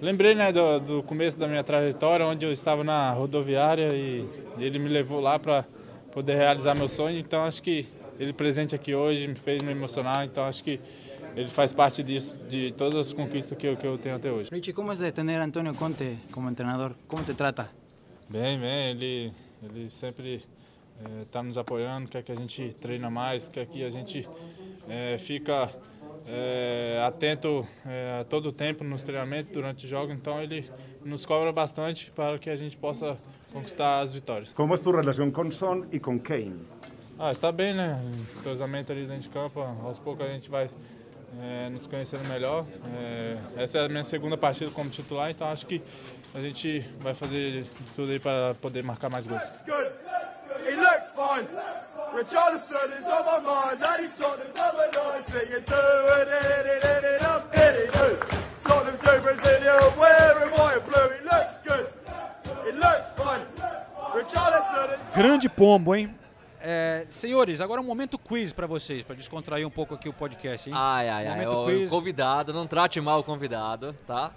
[0.00, 4.26] lembrei, né, do, do começo da minha trajetória, onde eu estava na rodoviária e
[4.58, 5.64] ele me levou lá para
[6.12, 7.18] poder realizar meu sonho.
[7.18, 7.86] Então acho que
[8.18, 10.24] ele presente aqui hoje me fez me emocionar.
[10.24, 10.80] Então acho que
[11.36, 14.50] ele faz parte disso, de todas as conquistas que eu, que eu tenho até hoje.
[14.52, 16.94] Richie, ¿cómo es de tener a Antonio Conte como entrenador?
[17.06, 17.70] ¿Cómo te trata?
[18.28, 19.32] Bem, bem, ele,
[19.62, 20.42] ele sempre
[21.22, 24.28] está nos apoiando, quer que a gente treina mais, quer que a gente
[24.88, 25.70] eh, fica
[26.32, 30.70] eh, atento eh, a todo o tempo nos treinamentos, durante o jogo, então ele
[31.04, 33.16] nos cobra bastante para que a gente possa
[33.52, 34.52] conquistar as vitórias.
[34.52, 36.54] ¿Cómo es tu relación con Son y con Kane?
[37.18, 38.00] Ah, está bem, né?
[38.38, 40.70] Entrosamento ali dentro de campo, aos poucos a gente vai
[41.40, 42.64] eh, nos conhecendo melhor.
[42.94, 45.82] Eh, essa é a minha segunda partida como titular, então acho que
[46.34, 49.42] a gente vai fazer de tudo aí para poder marcar mais gols.
[49.66, 49.90] good.
[50.66, 51.48] He looks fine.
[52.14, 53.24] Richarlison is on
[65.60, 66.14] pombo, hein?
[66.62, 70.68] É, senhores, agora um momento quiz pra vocês, pra descontrair um pouco aqui o podcast,
[70.68, 70.74] hein?
[70.78, 71.34] Ai, ai, ai.
[71.46, 71.90] Momento O, o quiz.
[71.90, 74.30] convidado, não trate mal o convidado, tá?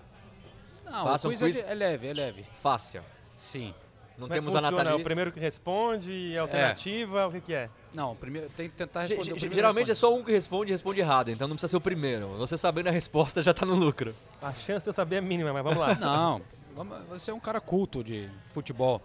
[0.85, 2.45] Não, Faça o um quiz quiz é, é leve, é leve.
[2.61, 3.01] fácil.
[3.35, 3.73] Sim.
[4.17, 4.89] Não Como é que temos a funciona?
[4.91, 7.67] É o primeiro que responde, alternativa, o que, que é?
[7.95, 9.31] Não, primeiro tem que tentar responder.
[9.31, 10.13] primeiro Geralmente é responde.
[10.15, 12.27] só um que responde e responde errado, então não precisa ser o primeiro.
[12.37, 14.13] Você sabendo a resposta já tá no lucro.
[14.41, 15.95] A chance de eu saber é mínima, mas vamos lá.
[15.95, 16.41] Não,
[16.75, 19.01] vamos- você é um cara culto de futebol.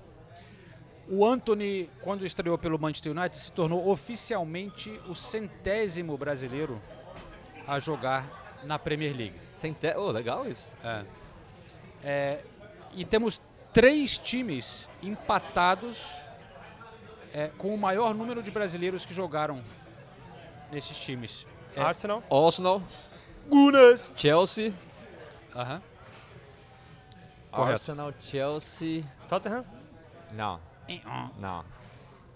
[1.10, 6.80] O Anthony, quando estreou pelo Manchester United, se tornou oficialmente o centésimo brasileiro
[7.66, 9.40] a jogar na Premier League.
[9.54, 9.96] Centé...
[9.96, 10.74] Oh, legal isso.
[10.84, 11.04] É.
[12.04, 12.44] É,
[12.94, 13.40] e temos
[13.72, 16.16] três times empatados
[17.32, 19.62] é, com o maior número de brasileiros que jogaram
[20.70, 21.46] nesses times.
[21.74, 22.22] É, Arsenal.
[22.30, 22.82] Arsenal,
[23.48, 24.10] Gunas.
[24.14, 24.74] Chelsea,
[25.54, 25.82] Aham.
[27.50, 29.04] Arsenal, Chelsea...
[29.28, 29.64] Tottenham.
[30.32, 30.67] Não.
[31.38, 31.64] Não.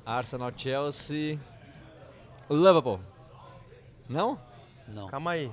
[0.04, 1.38] Arsenal, Chelsea...
[2.50, 3.00] Liverpool.
[4.08, 4.38] Não?
[4.88, 5.06] Não.
[5.08, 5.50] Calma aí.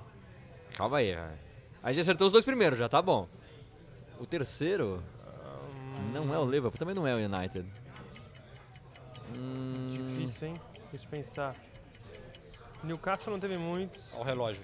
[0.76, 1.40] Calma aí, velho.
[1.82, 3.28] A gente acertou os dois primeiros, já tá bom.
[4.20, 5.02] O terceiro...
[6.14, 7.66] Não é o Liverpool, também não é o United.
[9.38, 10.54] Hum, Difícil, hein?
[10.92, 11.56] Deixa eu pensar.
[12.84, 14.14] Newcastle não teve muitos.
[14.16, 14.64] Olha o relógio.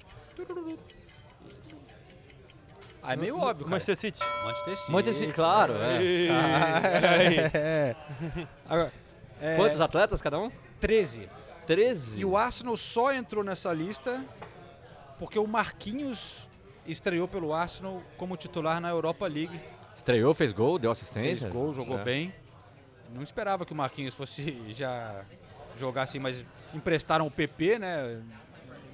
[3.07, 3.69] Ah, é meio óbvio, cara.
[3.71, 4.19] Manchester City.
[4.43, 4.91] Manchester City.
[4.91, 5.73] Manchester City, claro.
[5.75, 6.27] é.
[6.29, 7.37] Ah, peraí.
[7.53, 7.95] é.
[8.67, 8.93] Agora,
[9.41, 10.51] é, Quantos atletas cada um?
[10.79, 11.29] 13.
[11.67, 12.21] 13.
[12.21, 14.23] E o Arsenal só entrou nessa lista
[15.19, 16.47] porque o Marquinhos
[16.87, 19.59] estreou pelo Arsenal como titular na Europa League.
[19.95, 21.43] Estreou, fez gol, deu assistência.
[21.49, 22.03] Fez gol, jogou É.
[22.03, 22.33] bem.
[23.13, 25.21] Não esperava que o Marquinhos fosse já
[25.77, 28.21] jogar assim, mas emprestaram o PP, né?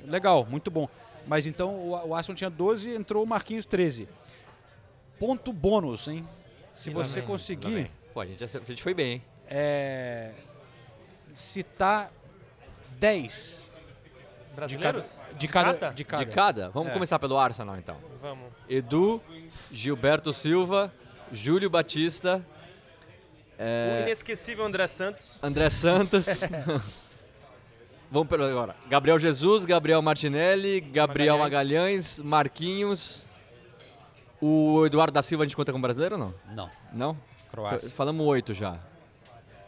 [0.06, 0.88] Legal, muito bom.
[1.28, 4.08] Mas então o o Arsenal tinha 12 entrou o Marquinhos 13.
[5.20, 6.28] Ponto bônus, hein?
[6.74, 7.92] Se Lá você vem, conseguir.
[8.14, 9.24] Pô, a gente, a gente foi bem, hein?
[9.48, 10.32] é,
[11.34, 12.12] citar
[13.00, 13.70] 10
[14.68, 15.20] de cada, Brasileiros?
[15.38, 15.94] de cada, cada?
[15.94, 16.26] de cada.
[16.26, 16.70] De cada?
[16.70, 16.94] Vamos É.
[16.94, 17.98] começar pelo Arsenal, então.
[18.22, 18.52] Vamos.
[18.70, 19.22] Edu,
[19.72, 20.94] Gilberto Silva,
[21.32, 22.46] Júlio Batista,
[23.58, 25.40] O é, inesquecível André Santos.
[25.44, 26.26] André Santos.
[28.12, 28.76] Vamos pelo agora.
[28.89, 33.26] Gabriel Jesus, Gabriel Martinelli, Gabriel Magalhães, Marquinhos.
[34.41, 36.34] O Eduardo da Silva a gente conta como brasileiro ou não?
[36.54, 36.69] Não.
[36.91, 37.17] Não?
[37.50, 37.89] Croácia.
[37.89, 38.80] T- Falamos oito já.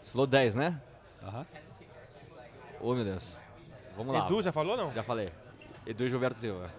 [0.02, 0.82] Você falou dez, né?
[1.24, 1.46] Aham.
[2.82, 3.44] Ô, meu Deus.
[3.96, 4.26] Vamos lá.
[4.26, 4.92] Edu, já falou não?
[4.94, 5.32] Já falei.
[5.86, 6.70] Edu e Gilberto Silva.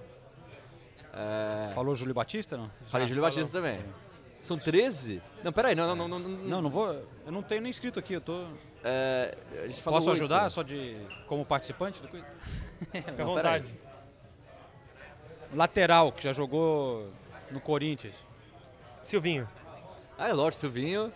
[1.13, 2.71] É, Falou Júlio Batista, não?
[2.87, 3.79] Falei Júlio Batista também.
[4.43, 5.23] São 13?
[5.45, 6.19] Não, peraí, não, não, não.
[6.19, 6.93] Não, Não, não vou.
[7.25, 8.45] Eu não tenho nem escrito aqui, eu tô.
[8.87, 10.95] É, a gente falou Posso ajudar só de
[11.27, 12.23] como participante do quiz?
[12.93, 13.75] Fica à vontade.
[15.55, 17.11] Lateral, que já jogou
[17.51, 18.15] no Corinthians.
[19.03, 19.49] Silvinho.
[20.19, 21.11] Ah, é lógico, Silvinho.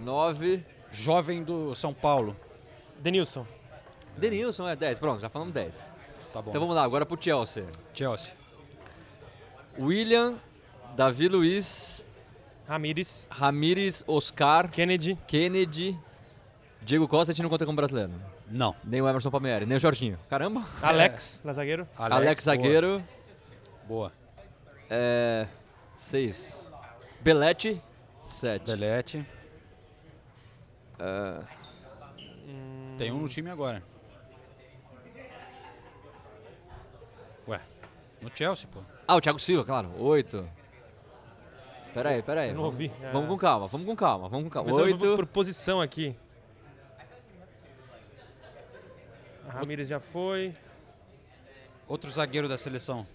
[0.00, 0.64] 9.
[0.90, 2.34] Jovem do São Paulo.
[2.98, 3.46] Denilson.
[4.16, 4.98] Denilson, é 10.
[4.98, 5.90] Pronto, já falamos 10.
[6.32, 6.50] Tá bom.
[6.50, 7.64] Então vamos lá, agora pro Chelsea.
[7.94, 8.32] Chelsea.
[9.78, 10.34] William,
[10.96, 12.06] Davi Luiz,
[12.66, 13.28] Ramires.
[13.30, 15.16] Ramires, Oscar, Kennedy.
[15.26, 15.98] Kennedy,
[16.86, 18.12] Diego Costa, a gente não conta como brasileiro.
[18.48, 18.72] Não.
[18.84, 20.16] Nem o Emerson Palmieri, nem o Jorginho.
[20.30, 20.64] Caramba.
[20.80, 21.88] Alex, lá zagueiro.
[21.98, 22.56] Alex, boa.
[22.56, 23.04] zagueiro.
[23.88, 24.12] Boa.
[24.88, 25.48] É.
[25.96, 26.68] 6.
[27.22, 27.82] Belete,
[28.20, 28.64] 7.
[28.66, 29.26] Belete.
[31.00, 31.40] É,
[32.96, 33.82] Tem um no time agora.
[37.48, 37.60] Ué,
[38.22, 38.80] no Chelsea, pô.
[39.08, 39.90] Ah, o Thiago Silva, claro.
[39.98, 40.48] 8.
[41.92, 42.50] Peraí, peraí.
[42.50, 42.92] Eu não ouvi.
[43.12, 43.28] Vamos É.
[43.28, 44.72] com calma, vamos com calma, vamos com calma.
[44.72, 45.16] 8.
[45.16, 46.16] por posição aqui.
[49.48, 50.54] A Ramires já foi.
[51.88, 53.06] Outro zagueiro da seleção.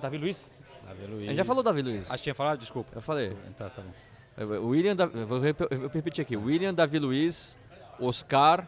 [0.00, 0.54] Davi Luiz.
[0.84, 1.26] Davi A Luiz.
[1.26, 2.10] gente já falou Davi Luiz.
[2.10, 2.58] Ah, tinha falado?
[2.60, 2.90] Desculpa.
[2.94, 3.36] Eu falei.
[3.56, 4.68] Tá, tá bom.
[4.68, 6.36] William, Da- vou, repetir aqui.
[6.36, 7.58] William, Davi Luiz,
[7.98, 8.64] Oscar,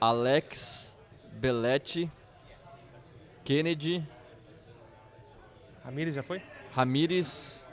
[0.00, 0.96] Alex,
[1.32, 2.08] Belete,
[3.44, 4.06] Kennedy,
[5.84, 6.40] Ramires já foi?
[6.72, 7.66] Ramires,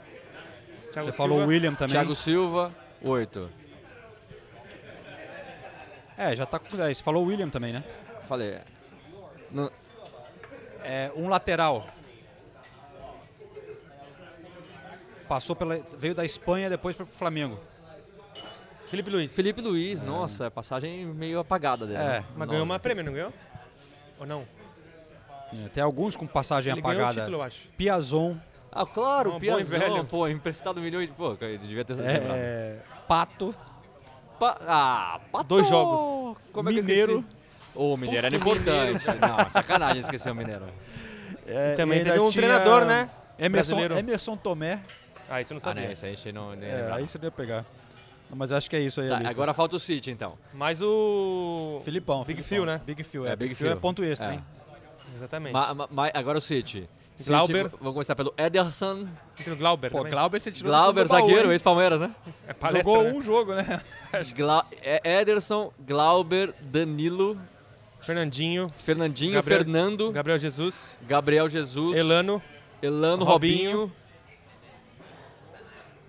[0.90, 1.52] Thiago Você falou Silva.
[1.52, 1.92] William também.
[1.92, 3.48] Thiago Silva, 8.
[6.16, 6.98] É, já tá com 10.
[6.98, 7.84] Você falou William também, né?
[8.28, 8.58] Falei.
[9.50, 9.70] No-
[10.82, 11.86] É, um lateral.
[15.28, 15.78] Passou pela.
[15.98, 17.58] Veio da Espanha, depois foi pro Flamengo.
[18.86, 19.34] Felipe Luiz.
[19.34, 21.98] Felipe Luiz, nossa, passagem meio apagada dele.
[21.98, 22.24] É, né?
[22.36, 23.32] Mas ganhou uma prêmio, não ganhou?
[24.20, 24.46] Ou não?
[25.52, 27.20] É, Tem alguns com passagem Ele ganhou o apagada.
[27.26, 27.68] título, eu acho.
[27.76, 28.36] Piazon.
[28.70, 30.04] Ah, claro, Não, o velho.
[30.04, 31.14] pô, emprestado milhões de...
[31.14, 32.36] Pô, devia ter lembrado.
[32.36, 33.54] É, Pato.
[34.38, 35.48] Pa- ah, Pato!
[35.48, 36.36] Dois jogos.
[36.52, 37.24] Como é Mineiro.
[37.74, 39.04] Ô, o Mineiro era Puto importante.
[39.20, 40.64] Não, sacanagem esquecer o Mineiro.
[41.48, 43.08] É, Também e ainda teve um tinha treinador, né?
[43.38, 43.78] Emerson.
[43.96, 44.80] Emerson Tomé.
[45.28, 45.86] Ah, isso eu não Ah, sabia.
[45.86, 46.50] né, isso a gente não...
[46.56, 47.64] nem É, aí você ia pegar.
[48.28, 49.06] Não, Mas acho que é isso aí.
[49.06, 49.30] a Tá, lista.
[49.32, 50.36] agora falta o City, então.
[50.52, 51.80] Mas o...
[51.84, 52.24] Filipão.
[52.24, 52.42] Big.
[52.42, 52.80] Phil, né?
[52.84, 53.30] Big Phil, é.
[53.30, 54.34] É, Big, Phil é ponto extra, É.
[54.34, 54.44] hein?
[55.14, 55.52] Exatamente.
[55.52, 56.88] Ma- ma- ma- agora o City.
[57.24, 57.68] Glauber.
[57.80, 59.08] Vamos começar pelo Ederson.
[59.58, 60.12] Glauber Pô, também.
[60.12, 62.14] Glauber você tirou Glauber, zagueiro, ex-Palmeiras, né?
[62.46, 63.12] É palestra, Jogou né?
[63.12, 63.82] um jogo, né?
[64.36, 67.40] Gla é Ederson, Glauber, Danilo,
[68.00, 68.70] Fernandinho.
[68.76, 70.96] Fernandinho, Gabriel- Fernando, Gabriel Jesus.
[71.02, 72.42] Gabriel Jesus, Elano.
[72.82, 73.70] Elano, Robinho.
[73.80, 73.92] Robinho.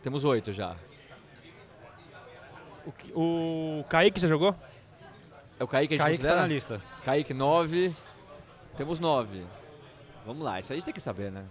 [0.04, 0.76] Temos oito já.
[2.86, 4.56] O, que- o Kaique já jogou?
[5.60, 6.82] É o Kaique que a gente Kaique tá na lista.
[7.04, 7.94] Kaique 9.
[8.76, 9.44] Temos 9.
[10.28, 11.46] Vamos lá, isso aí a gente tem que saber, né?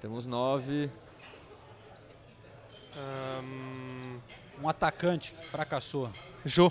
[0.00, 0.88] Temos 9.
[4.62, 6.08] Um atacante que fracassou.
[6.44, 6.70] Jô.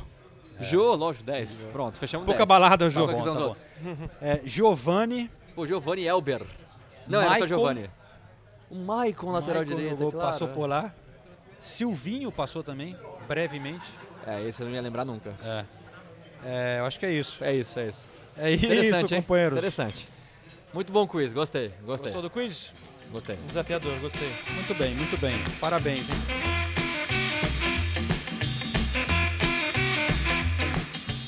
[0.61, 1.67] Jô, lógico, 10.
[1.71, 2.47] Pronto, fechamos Pouca 10.
[2.47, 3.05] balada, Jô.
[3.05, 3.55] Bom, tá bom.
[4.21, 5.29] É, Giovanni.
[5.53, 6.41] Pô, Giovanni Elber.
[7.05, 7.89] Não, era só Michael- Giovanni.
[8.69, 10.27] O Maicon, lateral Michael direito, jogou, claro.
[10.31, 10.93] Passou por lá.
[11.59, 12.97] Silvinho passou também,
[13.27, 13.85] brevemente.
[14.25, 15.33] É, esse eu não ia lembrar nunca.
[15.43, 15.65] É.
[16.45, 17.43] É, eu acho que é isso.
[17.43, 18.09] É isso, é isso.
[18.37, 19.21] É isso, Interessante, hein?
[19.21, 19.57] companheiros.
[19.57, 20.07] Interessante.
[20.73, 22.11] Muito bom quiz, gostei, gostei.
[22.11, 22.73] Gostou do quiz?
[23.11, 23.37] Gostei.
[23.47, 24.29] Desafiador, gostei.
[24.53, 25.33] Muito bem, muito bem.
[25.59, 26.15] Parabéns, hein?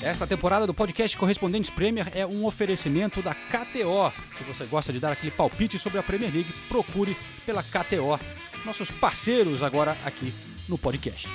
[0.02, 4.12] Esta temporada do podcast Correspondentes Premier é um oferecimento da KTO.
[4.30, 8.20] Se você gosta de dar aquele palpite sobre a Premier League, procure pela KTO.
[8.66, 10.34] Nossos parceiros agora aqui
[10.68, 11.28] no podcast.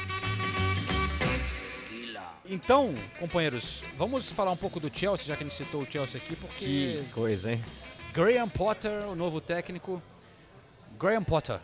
[2.55, 6.21] Então, companheiros, vamos falar um pouco do Chelsea, já que a gente citou o Chelsea
[6.21, 7.61] aqui, porque Que coisa, hein?
[8.13, 10.01] Graham Potter, o novo técnico.
[10.97, 11.59] Graham Potter.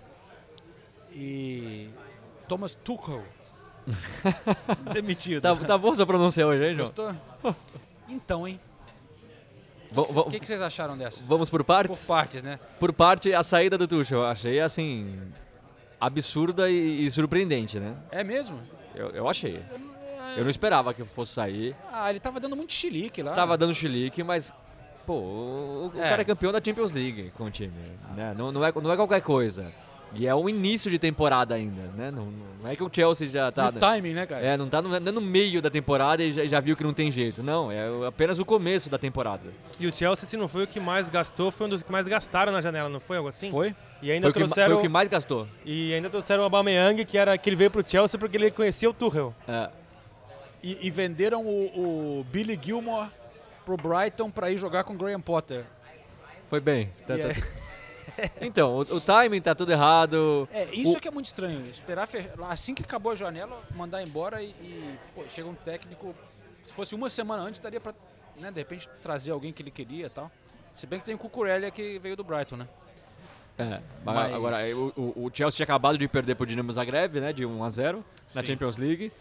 [1.12, 1.90] E
[2.48, 3.22] Thomas Tuchel.
[4.92, 5.40] Demitido.
[5.40, 6.86] Tá, tá bom sua pronúncia hoje, hein, João?
[6.86, 7.14] Gostou?
[8.08, 8.58] Então, hein?
[9.94, 11.22] O que, que vocês acharam dessa?
[11.28, 12.00] Vamos por partes?
[12.00, 12.58] Por partes, né?
[12.80, 14.18] Por parte, a saída do Tuchel.
[14.18, 15.16] Eu achei, assim,
[16.00, 17.94] absurda e, e surpreendente, né?
[18.10, 18.58] É mesmo?
[18.96, 19.62] Eu, eu achei.
[19.70, 19.89] Eu
[20.38, 21.74] não esperava que fosse sair.
[21.92, 23.32] Ah, ele tava dando muito chilique lá.
[23.32, 24.52] Tava dando chilique, mas,
[25.06, 26.08] pô, o, o É.
[26.08, 27.72] cara é campeão da Champions League com o time.
[28.16, 28.34] Né?
[28.36, 29.72] Não, não, é, não é qualquer coisa.
[30.12, 32.10] E é o início de temporada ainda, né?
[32.10, 33.70] Não, não é que o Chelsea já tá...
[33.70, 34.44] No timing, né, cara?
[34.44, 36.82] É, não tá no, não é no meio da temporada e já, já viu que
[36.82, 37.44] não tem jeito.
[37.44, 39.44] Não, é apenas o começo da temporada.
[39.78, 42.08] E o Chelsea, se não foi o que mais gastou, foi um dos que mais
[42.08, 43.52] gastaram na janela, não foi algo assim?
[43.52, 43.72] Foi.
[44.02, 44.68] E ainda Foi o que trouxeram...
[44.70, 45.46] foi o que mais gastou.
[45.64, 48.90] E ainda trouxeram o Aubameyang, que era que ele veio pro Chelsea porque ele conhecia
[48.90, 49.32] o Tuchel.
[49.46, 49.70] É.
[50.62, 53.10] E, e venderam o, o Billy Gilmore
[53.64, 55.64] pro Brighton pra ir jogar com o Graham Potter.
[56.48, 56.90] Foi bem.
[57.06, 57.28] Tá- E tá-
[58.18, 60.46] é- Então, o, o timing tá tudo errado.
[60.52, 61.64] É, isso O- que é muito estranho.
[61.70, 62.08] Esperar
[62.50, 66.14] assim que acabou a janela, mandar embora e, e, pô, chega um técnico.
[66.62, 67.94] Se fosse uma semana antes, daria pra,
[68.38, 70.30] né, de repente, trazer alguém que ele queria e tal.
[70.74, 72.68] Se bem que tem o Cucurella que veio do Brighton, né?
[73.58, 74.56] É, mas agora
[74.96, 78.04] o, o- Chelsea tinha acabado de perder pro Dinamo Zagreb, né, de 1 a 0
[78.34, 78.46] na Sim.
[78.48, 79.12] Champions League.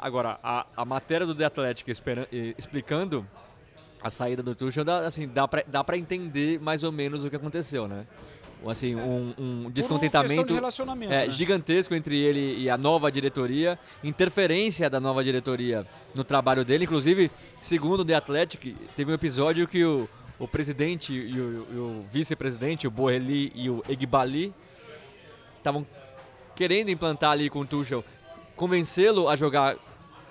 [0.00, 3.26] Agora, a, a matéria do The Athletic eh, explicando
[4.02, 7.30] a saída do Tuchel, dá, assim, dá pra, dá pra entender mais ou menos o
[7.30, 8.06] que aconteceu, né?
[8.66, 11.30] Assim, um, um descontentamento de é, né?
[11.30, 16.84] gigantesco entre ele e a nova diretoria, interferência da nova diretoria no trabalho dele.
[16.84, 17.30] Inclusive,
[17.60, 22.04] segundo o The Athletic, teve um episódio que o, o presidente e o, e o
[22.10, 24.54] vice-presidente, o Borrelli e o Egbali,
[25.58, 25.86] estavam
[26.54, 28.04] querendo implantar ali com o Tuchel,
[28.56, 29.76] convencê-lo a jogar,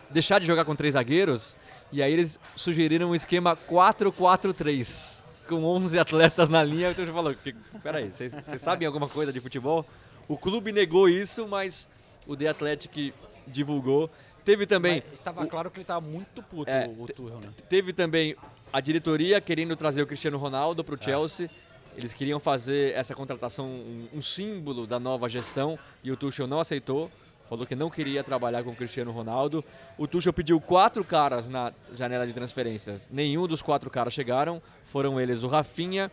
[0.09, 1.57] deixar de jogar com três zagueiros,
[1.91, 6.91] e aí eles sugeriram um esquema 4-4-3, com 11 atletas na linha.
[6.91, 9.86] O Tuchel falou, "Que- peraí, vocês sabem alguma coisa de futebol?
[10.27, 11.89] O clube negou isso, mas
[12.25, 13.13] o The Athletic
[13.45, 14.09] divulgou.
[14.45, 15.03] Teve também...
[15.13, 17.49] Estava claro que ele estava muito puto, É, o, o Tuchel, né?
[17.69, 18.36] Teve também
[18.71, 21.03] a diretoria querendo trazer o Cristiano Ronaldo para o É.
[21.03, 21.49] Chelsea.
[21.95, 26.59] Eles queriam fazer essa contratação um, um símbolo da nova gestão e o Tuchel não
[26.59, 27.09] aceitou.
[27.49, 29.63] Falou que não queria trabalhar com o Cristiano Ronaldo.
[29.97, 33.10] O Tuchel pediu quatro caras na janela de transferências.
[33.12, 34.62] Nenhum dos quatro caras chegaram.
[34.86, 36.12] Foram eles o Rafinha,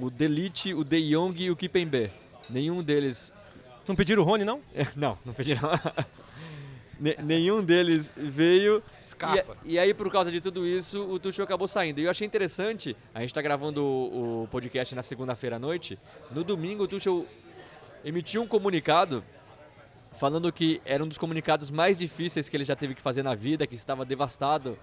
[0.00, 2.10] o Delite, o De Jong e o Kipembe.
[2.50, 3.32] Nenhum deles...
[3.86, 4.60] Não pediram o Rony, não?
[4.96, 5.70] não, não pediram.
[7.02, 8.80] Ne- nenhum deles veio.
[9.00, 9.56] Escapa.
[9.64, 11.98] E, e aí, por causa de tudo isso, o Tuchel acabou saindo.
[11.98, 15.98] E eu achei interessante, a gente está gravando o, o podcast na segunda-feira à noite.
[16.30, 17.26] No domingo, o Tuchel
[18.04, 19.24] emitiu um comunicado
[20.18, 23.34] falando que era um dos comunicados mais difíceis que ele já teve que fazer na
[23.34, 24.78] vida, que estava devastado,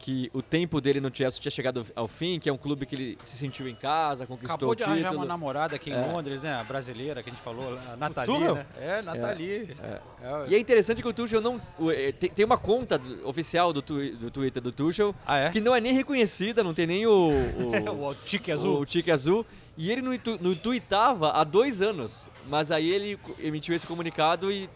[0.00, 2.94] que o tempo dele no Chelsea tinha chegado ao fim, que é um clube que
[2.94, 4.94] ele se sentiu em casa, conquistou Acabou o de título.
[5.00, 6.06] arranjar uma namorada aqui em É.
[6.12, 6.54] Londres, né?
[6.54, 8.54] A brasileira que a gente falou, a Nathalie, Tuchel?
[8.54, 8.66] né?
[8.80, 9.76] É, Nathalie.
[9.82, 10.00] É.
[10.22, 10.46] É.
[10.50, 11.60] E é interessante que o Tuchel não.
[11.90, 15.12] eh, Tem, uma conta oficial do, twi- do Twitter do Tuchel
[15.52, 17.30] que não é nem reconhecida, não tem nem o.
[17.30, 18.80] O, O tique azul.
[18.80, 19.44] O, tique azul.
[19.80, 22.28] E ele não, tu- não tweetava há dois anos.
[22.48, 24.68] Mas aí ele emitiu esse comunicado e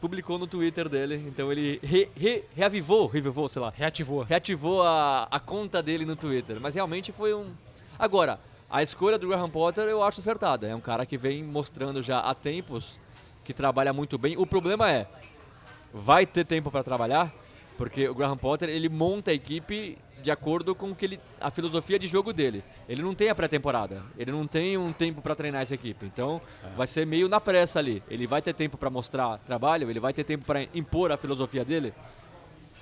[0.00, 1.24] publicou no Twitter dele.
[1.28, 3.72] Então ele re- re- reavivou, revivou, sei lá.
[3.74, 4.22] Reativou.
[4.22, 6.58] Reativou a, a conta dele no Twitter.
[6.60, 7.46] Mas realmente foi um.
[7.96, 10.66] Agora, a escolha do Graham Potter eu acho acertada.
[10.66, 12.98] É um cara que vem mostrando já há tempos
[13.44, 14.36] que trabalha muito bem.
[14.36, 15.06] O problema é,
[15.94, 17.32] vai ter tempo para trabalhar?
[17.78, 19.96] Porque o Graham Potter ele monta a equipe
[20.26, 22.64] de acordo com que ele, a filosofia de jogo dele.
[22.88, 26.04] Ele não tem a pré-temporada, ele não tem um tempo para treinar essa equipe.
[26.04, 26.42] Então
[26.76, 28.02] vai ser meio na pressa ali.
[28.10, 31.64] Ele vai ter tempo para mostrar trabalho, ele vai ter tempo para impor a filosofia
[31.64, 31.94] dele.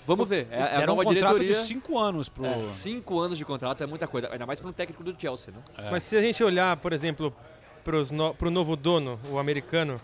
[0.06, 0.48] Vamos ver.
[0.50, 1.62] É, é a Deram um nova contrato diretoria.
[1.62, 2.46] de cinco anos pro.
[2.46, 5.52] É, cinco anos de contrato é muita coisa, ainda mais para um técnico do Chelsea,
[5.52, 5.60] né?
[5.90, 7.30] Mas se a gente olhar, por exemplo,
[7.84, 10.00] para o novo dono, o americano,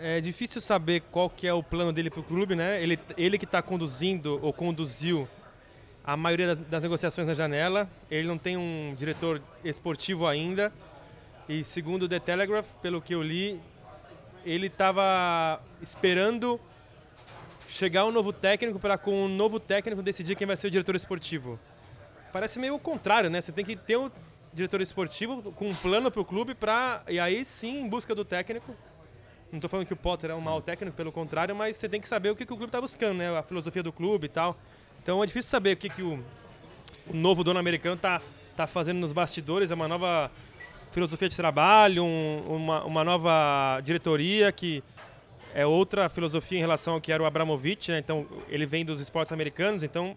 [0.00, 2.82] é difícil saber qual que é o plano dele para o clube, né?
[2.82, 5.28] Ele, ele que está conduzindo ou conduziu
[6.04, 7.88] a maioria das, das negociações na janela.
[8.10, 10.72] Ele não tem um diretor esportivo ainda.
[11.48, 13.60] E segundo o The Telegraph, pelo que eu li,
[14.44, 16.60] ele estava esperando
[17.68, 20.94] chegar um novo técnico para com um novo técnico decidir quem vai ser o diretor
[20.94, 21.58] esportivo.
[22.32, 23.40] Parece meio o contrário, né?
[23.40, 24.10] Você tem que ter um
[24.52, 28.24] diretor esportivo com um plano para o clube para e aí sim em busca do
[28.24, 28.74] técnico.
[29.50, 32.00] Não estou falando que o Potter é um mau técnico, pelo contrário, mas você tem
[32.00, 33.36] que saber o que, que o clube está buscando, né?
[33.36, 34.56] A filosofia do clube e tal.
[35.02, 36.22] Então é difícil saber o que, que o,
[37.08, 38.22] o novo dono americano está
[38.56, 39.70] tá fazendo nos bastidores.
[39.70, 40.30] É uma nova
[40.92, 44.82] filosofia de trabalho, um, uma, uma nova diretoria que
[45.54, 47.98] é outra filosofia em relação ao que era o Abramovich, né?
[47.98, 50.16] Então ele vem dos esportes americanos, então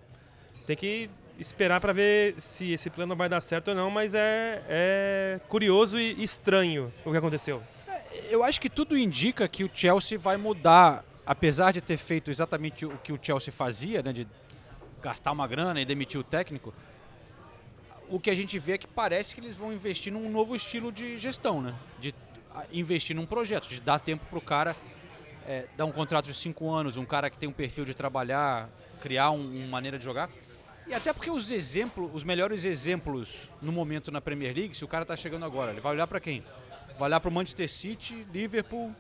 [0.68, 1.10] tem que
[1.40, 6.00] esperar para ver se esse plano vai dar certo ou não, mas é, é curioso
[6.00, 7.62] e estranho o que aconteceu.
[8.30, 12.86] Eu acho que tudo indica que o Chelsea vai mudar, apesar de ter feito exatamente
[12.86, 14.26] o que o Chelsea fazia, né, de
[15.06, 16.74] gastar uma grana e demitir o técnico.
[18.10, 20.92] O que a gente vê é que parece que eles vão investir num novo estilo
[20.92, 21.76] de gestão, né?
[22.00, 22.14] De
[22.72, 24.76] investir num projeto, de dar tempo para o cara
[25.48, 28.68] é, dar um contrato de cinco anos, um cara que tem um perfil de trabalhar,
[29.00, 30.28] criar um, uma maneira de jogar.
[30.88, 34.88] E até porque os exemplos, os melhores exemplos no momento na Premier League, se o
[34.88, 36.44] cara está chegando agora, ele vai olhar para quem?
[36.98, 38.96] Vai olhar para o Manchester City, Liverpool,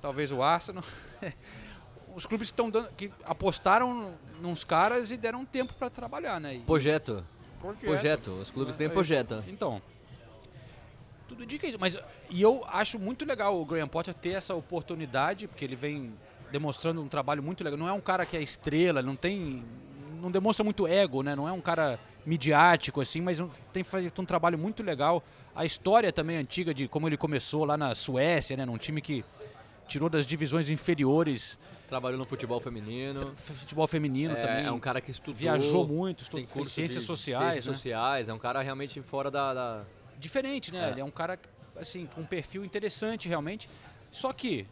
[0.00, 0.84] talvez o Arsenal.
[2.14, 6.56] os clubes estão dando, que apostaram nos caras e deram tempo para trabalhar, né?
[6.56, 7.24] E, Projeto.
[7.60, 7.84] Projeto.
[7.84, 8.30] Projeto.
[8.32, 8.94] Os clubes têm É isso.
[8.94, 9.44] projeto.
[9.46, 9.80] Então,
[11.28, 11.78] tudo indica isso.
[11.80, 11.96] Mas
[12.28, 16.12] e eu acho muito legal o Graham Potter ter essa oportunidade, porque ele vem
[16.50, 17.78] demonstrando um trabalho muito legal.
[17.78, 19.64] Não é um cara que é estrela, não tem,
[20.20, 21.34] não demonstra muito ego, né?
[21.34, 23.42] Não é um cara midiático assim, mas
[23.72, 25.22] tem feito um trabalho muito legal.
[25.54, 28.64] A história também antiga de como ele começou lá na Suécia, né?
[28.64, 29.24] Num time que
[29.86, 31.58] tirou das divisões inferiores.
[31.92, 33.36] Trabalhou no futebol feminino.
[33.36, 34.64] Futebol feminino é, também.
[34.64, 35.34] É um cara que estudou.
[35.34, 37.52] Viajou muito, estudou, tem fez curso ciências sociais.
[37.52, 37.72] Ciências né?
[37.74, 38.28] sociais.
[38.30, 39.52] É um cara realmente fora da.
[39.52, 39.84] da-
[40.18, 40.88] diferente, né?
[40.88, 40.90] É.
[40.90, 41.38] Ele é um cara
[41.76, 43.68] assim com um perfil interessante realmente.
[44.10, 44.66] Só que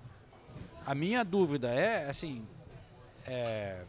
[0.86, 2.42] a minha dúvida é assim,
[3.26, 3.82] é,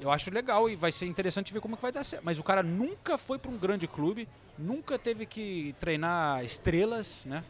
[0.00, 2.24] eu acho legal e vai ser interessante ver como é que vai dar certo.
[2.24, 4.28] Mas o cara nunca foi para um grande clube,
[4.58, 7.44] nunca teve que treinar estrelas, né?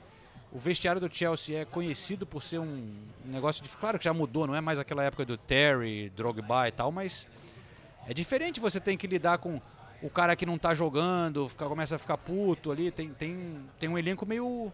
[0.52, 2.92] O vestiário do Chelsea é conhecido por ser um
[3.24, 3.68] negócio de.
[3.70, 7.26] Claro que já mudou, não é mais aquela época do Terry, Drogba e tal, mas
[8.06, 8.60] é diferente.
[8.60, 9.58] Você tem que lidar com
[10.02, 12.90] o cara que não tá jogando, fica- começa a ficar puto ali.
[12.90, 14.70] Tem, tem, tem um elenco meio.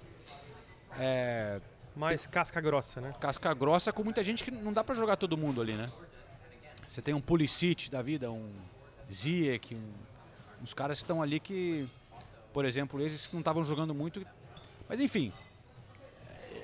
[0.99, 1.61] É,
[1.95, 3.15] Mais casca grossa, né?
[3.21, 5.89] casca grossa com muita gente que não dá pra jogar todo mundo ali, né?
[6.89, 8.51] Você tem um Pulisic da vida, um
[9.13, 9.93] Ziyech, um,
[10.63, 11.87] uns caras que estão ali que,
[12.53, 14.27] por exemplo, esses que não estavam jogando muito.
[14.89, 15.33] Mas enfim,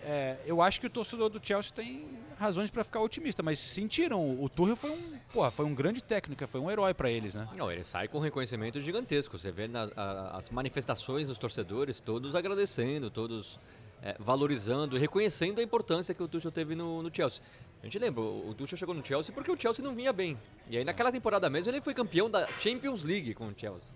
[0.04, 2.04] é, eu acho que o torcedor do Chelsea tem
[2.38, 4.40] razões pra ficar otimista, mas sentiram.
[4.40, 7.48] O Tuchel foi um, porra, foi um grande técnico, foi um herói pra eles, né?
[7.56, 9.38] Não, ele sai com um reconhecimento gigantesco.
[9.38, 13.58] Você vê na- a- as manifestações dos torcedores, todos agradecendo, todos
[14.02, 17.42] é, valorizando e reconhecendo a importância que o Tuchel teve no, no Chelsea.
[17.82, 20.38] A gente lembra, o Tuchel chegou no Chelsea porque o Chelsea não vinha bem.
[20.68, 23.88] E aí naquela temporada mesmo ele foi campeão da Champions League com o Chelsea.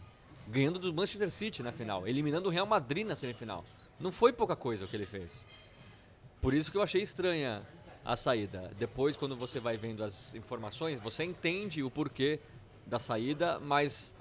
[0.46, 3.62] Ganhando do Manchester City na final, eliminando o Real Madrid na semifinal.
[4.00, 5.46] Não foi pouca coisa o que ele fez.
[6.40, 7.62] Por isso que eu achei estranha
[8.04, 8.70] a saída.
[8.78, 12.40] Depois, quando você vai vendo as informações, você entende o porquê
[12.86, 14.14] da saída, mas.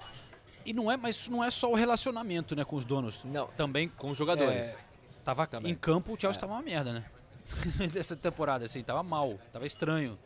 [0.66, 3.24] E não é, mas isso não é só o relacionamento, né, com os donos.
[3.24, 3.46] Não.
[3.48, 4.74] Também com os jogadores.
[4.74, 4.78] É,
[5.24, 5.72] tava Também.
[5.72, 6.40] em campo, o Chelsea É.
[6.40, 7.04] tava uma merda, né?
[7.92, 10.18] Dessa temporada assim, tava mal, tava estranho.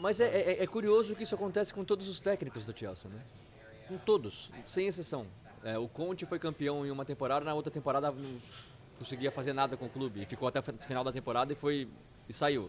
[0.00, 3.20] Mas é, é- é curioso que isso acontece com todos os técnicos do Chelsea, né?
[3.88, 5.26] Com todos, sem exceção.
[5.64, 8.14] É, o Conte foi campeão em uma temporada, na outra temporada
[8.98, 10.22] conseguia fazer nada com o clube.
[10.22, 11.88] E ficou até o final da temporada e foi
[12.28, 12.68] e saiu.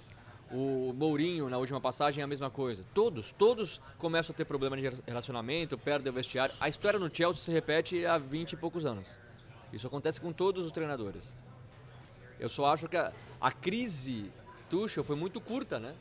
[0.51, 2.83] O Mourinho, na última passagem, é a mesma coisa.
[2.93, 6.55] Todos, todos começam a ter problema de relacionamento, perdem o vestiário.
[6.59, 9.19] A história no Chelsea se repete há 20 e poucos anos.
[9.71, 11.35] Isso acontece com todos os treinadores.
[12.39, 14.31] Eu só acho que a, a crise
[14.69, 15.93] Tuchel foi muito curta, né?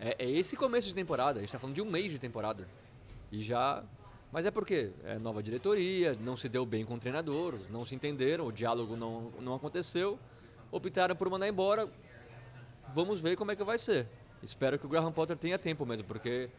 [0.00, 1.38] É, é esse começo de temporada.
[1.38, 2.68] A gente tá falando de um mês de temporada.
[3.32, 3.82] E já.
[4.36, 7.94] Mas é porque é nova diretoria, não se deu bem com o treinador, não se
[7.94, 10.18] entenderam, o diálogo não, não aconteceu.
[10.70, 11.88] Optaram por mandar embora.
[12.92, 14.06] Vamos ver como é que vai ser.
[14.42, 16.50] Espero que o Graham Potter tenha tempo mesmo, porque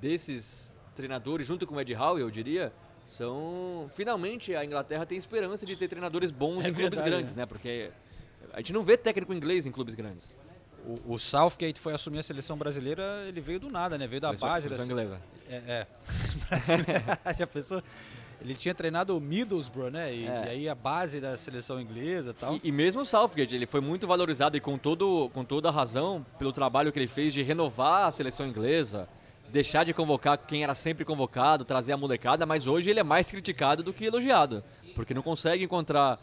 [0.00, 2.72] desses treinadores, junto com o Ed Howe, eu diria,
[3.04, 3.90] são.
[3.92, 7.42] Finalmente a Inglaterra tem esperança de ter treinadores bons É em clubes verdade, grandes, né?
[7.42, 7.46] né?
[7.46, 7.90] Porque
[8.54, 10.38] a gente não vê técnico inglês em clubes grandes.
[10.86, 14.06] O, o Southgate foi assumir a seleção brasileira, ele veio do nada, né?
[14.06, 14.68] Veio da Seleção- base.
[14.70, 15.20] da seleção se- inglesa.
[15.50, 15.86] É, é.
[16.50, 17.18] Brasileira.
[17.38, 17.82] Já pensou?
[18.42, 20.14] Ele tinha treinado o Middlesbrough, né?
[20.14, 20.44] E, É.
[20.46, 22.56] e aí a base da seleção inglesa e tal.
[22.56, 25.72] E, e mesmo o Southgate, ele foi muito valorizado e com, todo, com toda a
[25.72, 29.06] razão pelo trabalho que ele fez de renovar a seleção inglesa,
[29.50, 33.30] deixar de convocar quem era sempre convocado, trazer a molecada, mas hoje ele é mais
[33.30, 36.18] criticado do que elogiado, porque não consegue encontrar,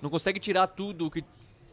[0.00, 1.22] não consegue tirar tudo o que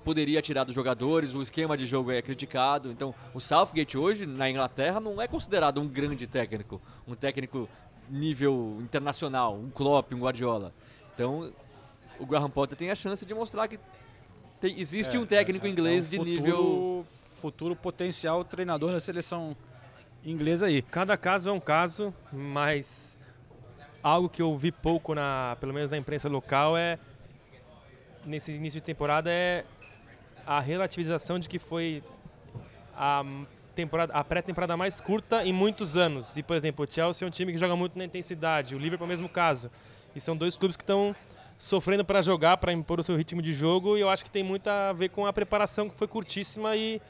[0.03, 2.91] poderia tirar dos jogadores, o esquema de jogo é criticado.
[2.91, 7.67] Então, o Southgate hoje na Inglaterra não é considerado um grande técnico, um técnico
[8.09, 10.73] nível internacional, um Klopp, um Guardiola.
[11.13, 11.51] Então,
[12.19, 13.79] o Graham Potter tem a chance de mostrar que
[14.61, 17.05] tem- existe É, um técnico é, inglês é um de futuro- nível.
[17.29, 19.55] Futuro potencial treinador da seleção
[20.25, 20.81] inglesa aí.
[20.81, 23.17] Cada caso é um caso, mas
[24.01, 26.97] algo que eu vi pouco, na, pelo menos na imprensa local, é
[28.25, 29.63] nesse início de temporada é
[30.47, 32.01] a relativização de que foi
[32.95, 33.23] a
[33.75, 36.35] temporada, a pré-temporada mais curta em muitos anos.
[36.37, 39.05] E, por exemplo, o Chelsea é um time que joga muito na intensidade, o Liverpool
[39.05, 39.69] é o mesmo caso.
[40.15, 41.15] E são dois clubes que estão
[41.57, 44.43] sofrendo para jogar, para impor o seu ritmo de jogo, e eu acho que tem
[44.43, 47.01] muito a ver com a preparação que foi curtíssima e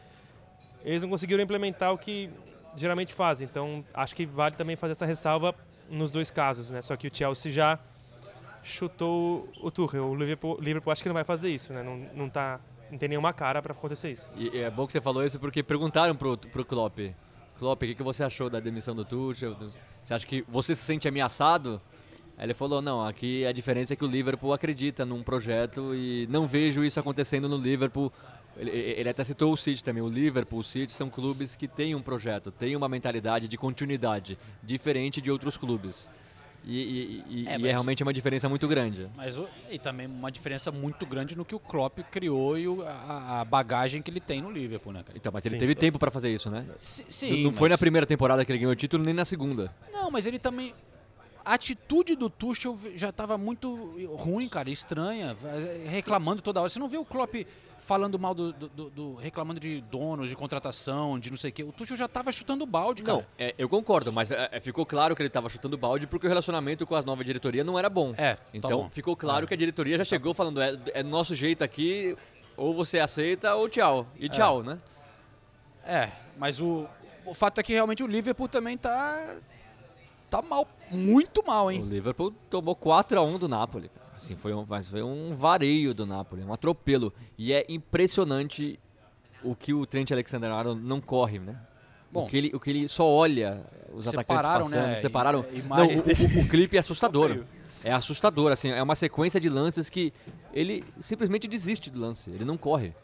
[0.83, 2.29] eles não conseguiram implementar o que
[2.75, 3.47] geralmente fazem.
[3.49, 5.55] Então, acho que vale também fazer essa ressalva
[5.89, 6.81] nos dois casos, né?
[6.81, 7.79] Só que o Chelsea já
[8.63, 10.05] chutou o Tuchel.
[10.05, 11.83] O Liverpool, Liverpool acho que não vai fazer isso, né?
[11.83, 12.59] Não, não, tá,
[12.95, 14.33] não tem nenhuma cara para acontecer isso.
[14.35, 16.99] E é bom que você falou isso porque perguntaram pro, pro Klopp.
[17.59, 19.55] Klopp, o que, que você achou da demissão do Tuchel?
[20.01, 21.81] Você acha que você se sente ameaçado?
[22.37, 26.27] Aí ele falou, não, aqui a diferença é que o Liverpool acredita num projeto e
[26.29, 28.11] não vejo isso acontecendo no Liverpool.
[28.57, 30.01] Ele, ele até citou o City também.
[30.01, 34.37] O Liverpool, o City são clubes que têm um projeto, têm uma mentalidade de continuidade,
[34.63, 36.09] diferente de outros clubes.
[36.67, 39.07] E, e- e- É, e é realmente uma diferença muito grande.
[39.15, 39.39] Mas
[39.69, 43.45] e também uma diferença muito grande no que o Klopp criou e o- a, a
[43.45, 45.15] bagagem que ele tem no Liverpool, né, cara?
[45.17, 46.65] Então, mas ele teve tempo para fazer isso, né?
[46.77, 49.25] Si- sim, não foi mas- na primeira temporada que ele ganhou o título, nem na
[49.25, 49.71] segunda.
[49.93, 50.73] Não, mas ele também.
[51.45, 55.37] A atitude do Tuchel já estava muito ruim, cara, estranha,
[55.85, 56.69] reclamando toda hora.
[56.69, 57.35] Você não vê o Klopp
[57.79, 61.53] falando mal do, do- do- do- reclamando de donos, de contratação, de não sei o
[61.53, 61.63] quê.
[61.63, 63.19] O Tuchel já estava chutando balde, cara.
[63.19, 66.25] Não, é, eu concordo, mas é, é, ficou claro que ele estava chutando balde porque
[66.25, 68.15] o relacionamento com a nova diretoria não era bom.
[68.17, 68.89] É, Então bom.
[68.89, 72.17] ficou claro que a diretoria já chegou falando, é, é nosso jeito aqui,
[72.57, 74.07] ou você aceita ou tchau.
[74.19, 74.79] E tchau, né?
[75.85, 76.87] É, mas o,
[77.23, 79.35] o fato é que realmente o Liverpool também tá
[80.29, 81.81] tá mal, muito mal, O hein?
[81.83, 83.89] Liverpool tomou 4 a 1 do Napoli.
[84.15, 87.13] Assim, foi um, mas foi um vareio do Napoli, um atropelo.
[87.37, 88.79] E é impressionante
[89.43, 91.55] o que o Trent Alexander-Arnold não corre, né?
[92.11, 95.45] Bom, o, que ele, o que ele só olha os atacantes passando, né, separaram.
[95.51, 97.43] i- Não, o, o- o clipe é assustador.
[97.83, 100.11] É assustador, assim, é uma sequência de lances que
[100.51, 102.95] ele simplesmente desiste do lance, ele não corre.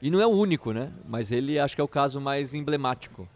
[0.00, 0.92] E não é o único, né?
[1.04, 3.28] Mas ele acho que é o caso mais emblemático.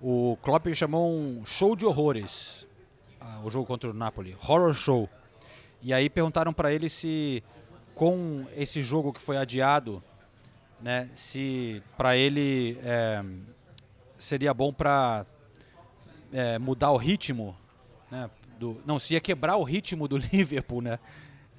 [0.00, 2.66] O Klopp chamou um show de horrores
[3.20, 5.08] ah, o jogo contra o Napoli, horror show.
[5.82, 7.42] E aí perguntaram para ele se
[7.94, 10.02] com esse jogo que foi adiado,
[10.80, 13.22] né, se para ele é,
[14.18, 15.26] seria bom para
[16.60, 17.54] mudar o ritmo,
[18.10, 20.98] né, do, não, se ia quebrar o ritmo do Liverpool, né?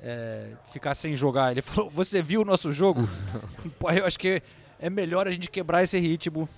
[0.02, 1.52] é, ficar sem jogar.
[1.52, 3.08] Ele falou: Você viu o nosso jogo?
[3.96, 4.42] Eu acho que
[4.80, 6.50] é melhor a gente quebrar esse ritmo.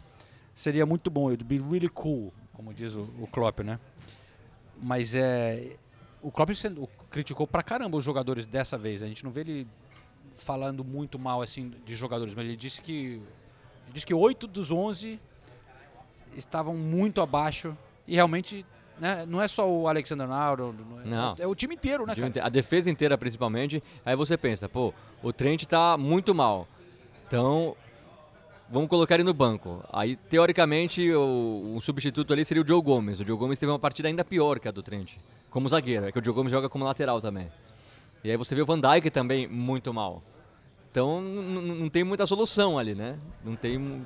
[0.55, 1.31] Seria muito bom.
[1.31, 3.79] It'd be really cool, como diz o, o Klopp, né?
[4.81, 5.75] Mas é.
[6.21, 9.01] O Klopp sendo- criticou pra caramba os jogadores dessa vez.
[9.01, 9.67] A gente não vê ele
[10.35, 13.21] falando muito mal assim de jogadores, mas ele disse que.
[13.85, 15.19] Ele disse que oito dos 11
[16.35, 17.75] estavam muito abaixo.
[18.07, 18.65] E realmente.
[18.99, 22.15] Né, não é só o Alexander Arnold, não é, é o time inteiro, né, O
[22.15, 22.29] time cara?
[22.29, 23.81] inte- A defesa inteira, principalmente.
[24.05, 24.93] Aí você pensa, pô,
[25.23, 26.67] o Trent tá muito mal.
[27.25, 27.75] Então,
[28.69, 29.83] vamos colocar ele no banco.
[29.91, 33.19] Aí, teoricamente, o, um substituto ali seria o Joe Gomes.
[33.19, 35.13] O Joe Gomes teve uma partida ainda pior que a do Trent.
[35.49, 37.47] Como zagueiro, é que o Joe Gomes joga como lateral também.
[38.23, 40.23] E aí você vê o Van Dijk também muito mal.
[40.91, 43.19] Então, não tem muita solução ali, né?
[43.43, 44.05] Não tem...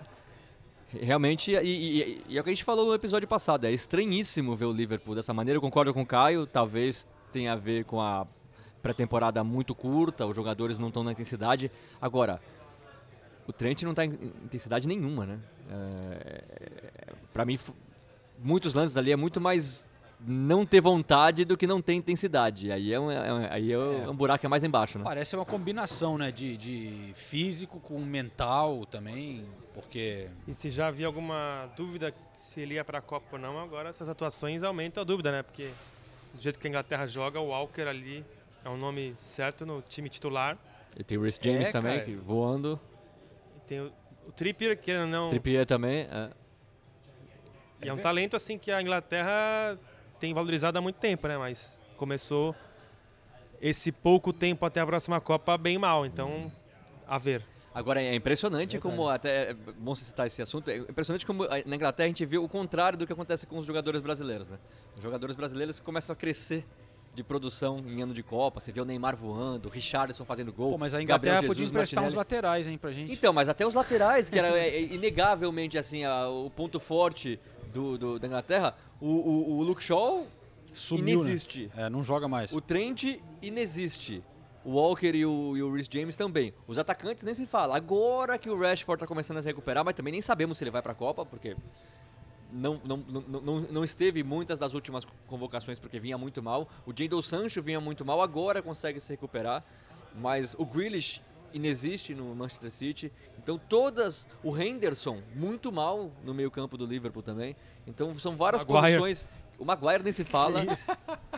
[1.02, 4.56] Realmente, e, e- e é o que a gente falou no episódio passado, é estranhíssimo
[4.56, 5.58] ver o Liverpool dessa maneira.
[5.58, 8.26] Eu concordo com o Caio, talvez tenha a ver com a
[8.82, 11.70] pré-temporada muito curta, os jogadores não estão na intensidade.
[12.02, 12.40] Agora,
[13.48, 14.10] o Trent não está em
[14.44, 15.40] intensidade nenhuma, né?
[15.72, 17.58] É, para mim,
[18.40, 19.88] muitos lances ali é muito mais
[20.20, 22.72] não ter vontade do que não ter intensidade.
[22.72, 23.78] Aí é um, é um- aí é
[24.10, 25.04] um buraco é mais embaixo, né?
[25.04, 26.32] Parece uma combinação, né?
[26.32, 29.46] De, de físico com mental também,
[29.76, 30.28] porque...
[30.48, 33.90] E se já havia alguma dúvida se ele ia para a Copa ou não, agora
[33.90, 35.44] essas atuações aumentam a dúvida, né?
[35.44, 35.70] Porque
[36.34, 38.26] do jeito que a Inglaterra joga, o Walker ali
[38.66, 40.58] é um nome certo no time titular.
[41.00, 42.80] E tem o Rhys James É, também, voando.
[43.68, 43.92] Tem o,
[44.28, 45.30] o Trippier, que não...
[45.30, 46.08] Trippier também.
[46.10, 46.30] é.
[47.84, 49.78] E é um talento assim que a Inglaterra
[50.20, 51.38] tem valorizado há muito tempo, né?
[51.38, 52.56] Mas começou
[53.62, 56.52] esse pouco tempo até a próxima Copa bem mal, então
[57.08, 57.44] a ver.
[57.76, 60.72] Agora é impressionante como até é bom você citar esse assunto.
[60.72, 63.60] É impressionante como a- na Inglaterra a gente vê o contrário do que acontece com
[63.60, 64.58] os jogadores brasileiros, né?
[64.96, 66.66] Os jogadores brasileiros começam a crescer
[67.18, 68.60] de produção em ano de Copa.
[68.60, 70.72] Você vê o Neymar voando, o Richarlison fazendo gol.
[70.72, 72.18] Pô, mas a Gabriel Inglaterra podia Jesus, emprestar uns Martinelli.
[72.18, 73.12] laterais, hein, pra gente.
[73.12, 77.40] Então, mas até os laterais, que era é, é, inegavelmente assim a- o ponto forte
[77.74, 80.28] do, do- da Inglaterra, o, o, o Luke Shaw
[80.74, 81.30] Sumiu, né?
[81.32, 81.72] inexiste.
[81.76, 82.54] É, não joga mais.
[82.54, 84.24] O Trent inexiste.
[84.64, 86.54] O Walker e o, e o Rhys James também.
[86.68, 87.76] Os atacantes nem se fala.
[87.76, 90.72] Agora que o Rashford tá começando a se recuperar, mas também nem sabemos se ele
[90.72, 91.56] vai pra Copa, porque
[92.52, 96.68] não, não, não, não, esteve muitas das últimas convocações porque vinha muito mal.
[96.86, 99.64] O Jadon Sancho vinha muito mal, agora consegue se recuperar.
[100.16, 101.22] Mas o Grealish
[101.54, 103.12] inexiste no Manchester City.
[103.38, 104.28] Então todas...
[104.44, 107.56] O Henderson, muito mal no meio campo do Liverpool também.
[107.86, 108.98] Então são várias Maguire.
[108.98, 109.28] posições...
[109.60, 110.64] O Maguire nem se fala.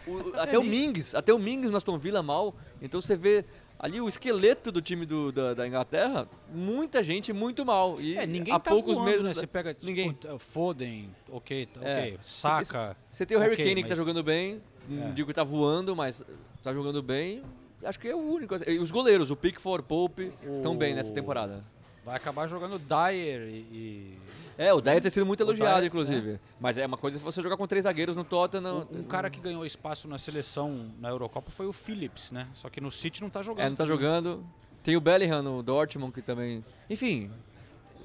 [0.07, 2.55] O- até o Mings, até o Mings no Aston Villa mal.
[2.81, 3.45] Então você vê
[3.79, 7.99] ali o esqueleto do time do- da, da Inglaterra, muita gente muito mal.
[8.01, 9.33] E É, ninguém há tá poucos voando, meses né?
[9.33, 10.15] Você pega, tipo, ninguém.
[10.37, 11.99] Foden, ok, tá- É.
[12.01, 12.97] ok, Saka.
[13.09, 15.11] Você tem o Harry ok, Kane que tá jogando bem, não É.
[15.11, 16.23] digo que tá voando, mas
[16.61, 17.41] tá jogando bem.
[17.81, 18.53] Acho que é o único.
[18.69, 21.63] E os goleiros, o Pickford, Pope, estão bem nessa temporada.
[22.09, 23.39] Vai acabar jogando Dyer
[23.71, 24.17] e...
[24.57, 26.39] É, o Dyer tem sido muito elogiado, Dyer, inclusive.
[26.59, 28.87] Mas é uma coisa se você jogar com três zagueiros no Tottenham.
[28.91, 32.47] Um cara que ganhou espaço na seleção na Eurocopa foi o Phillips, né?
[32.55, 33.63] Só que no City não tá jogando.
[33.63, 33.95] É, não tá também.
[33.95, 34.43] jogando.
[34.83, 36.65] Tem o Bellingham no Dortmund que também.
[36.89, 37.29] Enfim,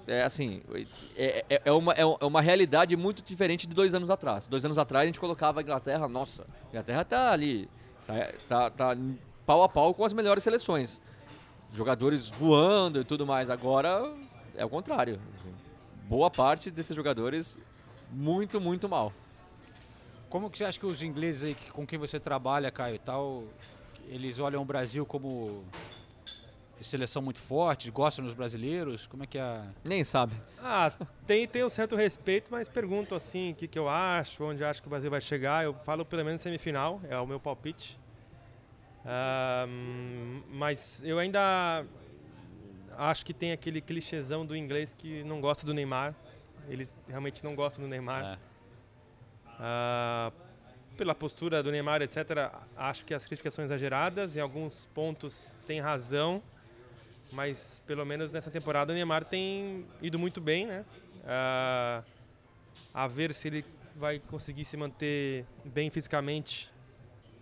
[0.06, 0.60] é assim,
[1.16, 4.46] é, é- é uma, é uma realidade muito diferente de dois anos atrás.
[4.46, 7.70] Dois anos atrás a gente colocava a Inglaterra, nossa, a Inglaterra tá ali,
[8.06, 8.96] tá, tá, tá
[9.46, 11.00] pau a pau com as melhores seleções.
[11.74, 13.50] Jogadores voando e tudo mais.
[13.50, 14.12] Agora
[14.54, 15.20] é o contrário.
[15.36, 15.52] assim.
[16.08, 17.58] Boa parte desses jogadores
[18.10, 19.12] muito, muito mal.
[20.28, 23.44] Como que você acha que os ingleses aí com quem você trabalha, Caio, e tal,
[24.08, 25.64] eles olham o Brasil como
[26.80, 29.06] seleção muito forte, gostam dos brasileiros?
[29.06, 29.42] Como é que é?
[29.42, 30.34] a- Nem sabe.
[30.60, 30.92] Ah,
[31.26, 34.68] tem, tem um certo respeito, mas pergunto assim, o que, que eu acho, onde eu
[34.68, 35.64] acho que o Brasil vai chegar.
[35.64, 37.98] Eu falo pelo menos semifinal, é o meu palpite.
[39.04, 39.66] Ah,
[40.50, 41.84] mas eu ainda
[42.96, 46.14] acho que tem aquele clichêzão do inglês que não gosta do Neymar.
[46.68, 48.38] Eles realmente não gostam do Neymar.
[49.46, 50.32] Ah,
[50.96, 54.36] pela postura do Neymar, etc., acho que as críticas são exageradas.
[54.36, 56.42] Em alguns pontos tem razão,
[57.32, 60.84] mas pelo menos nessa temporada o Neymar tem ido muito bem, né?
[61.26, 62.02] Ah,
[62.92, 63.64] a ver se ele
[63.96, 66.72] vai conseguir se manter bem fisicamente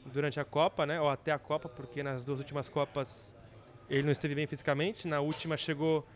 [0.06, 1.00] durante a Copa, né?
[1.00, 3.34] Ou até a Copa, porque nas duas últimas Copas
[3.88, 5.06] ele não esteve bem fisicamente.
[5.06, 6.06] Na última chegou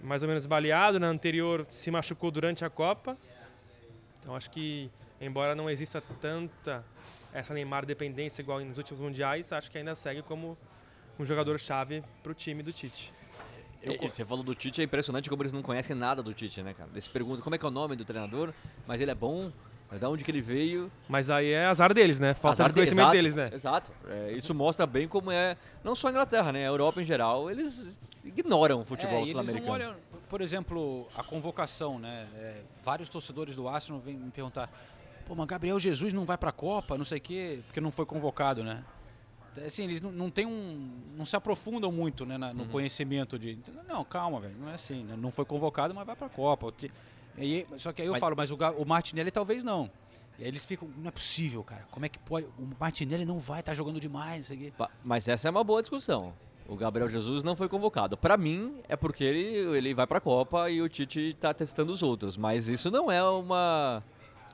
[0.00, 3.16] mais ou menos baleado, na anterior se machucou durante a Copa.
[4.20, 6.84] Então acho que, embora não exista tanta
[7.32, 10.56] essa Neymar dependência igual nos últimos mundiais, acho que ainda segue como
[11.18, 13.12] um jogador-chave para o time do Tite.
[13.82, 16.62] E- e você falou do Tite, é impressionante como eles não conhecem nada do Tite,
[16.62, 16.90] né, cara?
[16.92, 18.52] Eles perguntam como é que é o nome do treinador,
[18.86, 19.50] mas ele é bom,
[19.98, 20.90] da onde que ele veio.
[21.08, 22.34] Mas aí é azar deles, né?
[22.34, 23.50] Falta Azar de conhecimento exato, deles, né?
[23.52, 23.90] Exato.
[24.08, 26.64] É, isso mostra bem como é, não só a Inglaterra, né?
[26.64, 29.72] A Europa em geral, eles ignoram o futebol É, e eles não sul-americano.
[29.72, 29.96] olham,
[30.28, 32.26] por exemplo, a convocação, né?
[32.36, 34.70] É, vários torcedores do Arsenal vêm me perguntar,
[35.26, 38.06] pô, mas Gabriel Jesus não vai pra Copa, não sei o quê, porque não foi
[38.06, 38.84] convocado, né?
[39.66, 40.90] Assim, eles não, não têm um.
[41.18, 42.68] não se aprofundam muito né, na- no Uhum.
[42.68, 43.58] conhecimento de.
[43.88, 44.54] Não, calma, velho.
[44.60, 45.16] Não é assim, né?
[45.18, 46.68] Não foi convocado, mas vai pra Copa.
[46.68, 46.90] O que-
[47.38, 49.90] e só que aí eu Mas- falo, mas o, o Martinelli talvez não.
[50.38, 51.84] E aí eles ficam, não é possível, cara.
[51.90, 52.46] Como é que pode.
[52.58, 54.50] O Martinelli não vai estar jogando demais,
[55.04, 56.32] Mas essa é uma boa discussão.
[56.66, 58.16] O Gabriel Jesus não foi convocado.
[58.16, 62.02] Pra mim, é porque ele, ele vai pra Copa e o Tite tá testando os
[62.02, 62.36] outros.
[62.36, 64.02] Mas isso não é uma.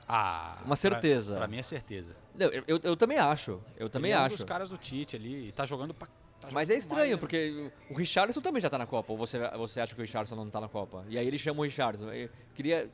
[0.07, 1.35] Ah, uma certeza.
[1.35, 2.15] Pra, pra mim é certeza.
[2.39, 3.59] Eu, eu, eu também acho.
[3.77, 4.35] Eu também Ele é um acho.
[4.37, 6.07] dos caras do Tite ali, tá jogando pra.
[6.47, 9.11] Tá Mas é estranho, porque o Richardson também já tá na Copa.
[9.11, 11.05] Ou você, você acha que o Richardson não tá na Copa?
[11.09, 12.11] E aí ele chama o Richardson.
[12.11, 12.89] Eu queria.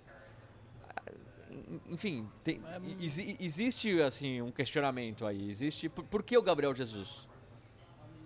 [1.90, 2.62] Enfim, tem-
[3.00, 5.50] exi- existe assim um questionamento aí.
[5.50, 5.88] Existe.
[5.90, 7.28] Por, por que o Gabriel Jesus?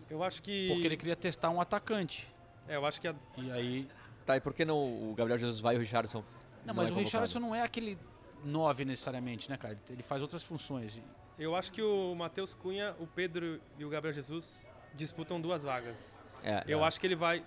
[0.09, 0.69] Eu acho que.
[0.69, 2.33] Porque ele queria testar um atacante.
[2.67, 3.07] É, eu acho que.
[3.07, 3.15] A...
[3.37, 3.87] E aí.
[4.25, 4.77] Tá, e por que não
[5.09, 6.23] o Gabriel Jesus vai e o Richardson?
[6.65, 6.97] Não, não mas é o?
[6.97, 7.97] Richardson não é aquele.
[8.43, 9.77] nove necessariamente, né, cara?
[9.89, 11.01] Ele faz outras funções.
[11.37, 16.23] Eu acho que o Matheus Cunha, o Pedro e o Gabriel Jesus disputam duas vagas.
[16.43, 16.87] É, eu é.
[16.87, 17.43] acho que ele vai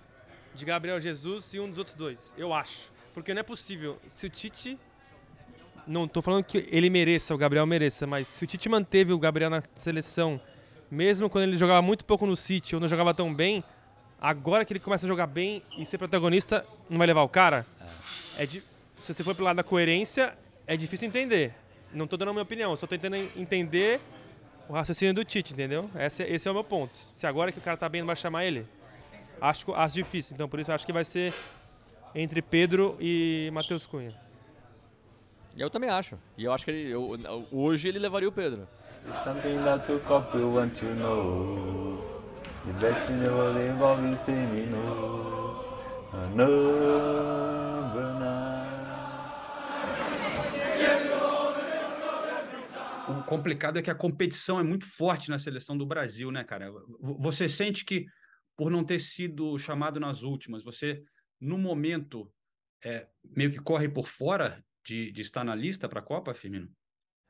[0.53, 2.33] de Gabriel Jesus e um dos outros dois.
[2.37, 2.91] Eu acho.
[3.13, 3.97] Porque não é possível.
[4.07, 4.77] Se o Tite.
[5.87, 9.17] Não tô falando que ele mereça, o Gabriel mereça, mas se o Tite manteve o
[9.17, 10.39] Gabriel na seleção,
[10.91, 13.63] mesmo quando ele jogava muito pouco no City ou não jogava tão bem,
[14.21, 17.65] agora que ele começa a jogar bem e ser protagonista, não vai levar o cara?
[18.37, 18.63] É de,
[19.01, 20.37] se você for pelo lado da coerência,
[20.67, 21.53] é difícil entender.
[21.91, 23.99] Não tô dando a minha opinião, só tô tentando entender
[24.69, 25.89] o raciocínio do Tite, entendeu?
[25.95, 26.97] Esse, esse é o meu ponto.
[27.13, 28.65] Se agora que o cara tá bem, não vai chamar ele?
[29.39, 31.33] Acho, acho difícil, então por isso eu acho que vai ser
[32.13, 34.13] entre Pedro e Matheus Cunha.
[35.57, 36.17] Eu também acho.
[36.37, 38.67] E eu acho que ele, eu- hoje ele levaria o Pedro.
[39.23, 42.21] Something that to couple want to know.
[42.65, 43.59] The best in the world
[46.35, 47.60] number
[53.19, 56.71] O complicado é que a competição é muito forte na seleção do Brasil, né, cara?
[57.19, 58.05] Você sente que,
[58.55, 61.03] por não ter sido chamado nas últimas, você,
[61.39, 62.31] no momento,
[62.83, 66.69] é, meio que corre por fora de, de estar na lista para a Copa, Firmino?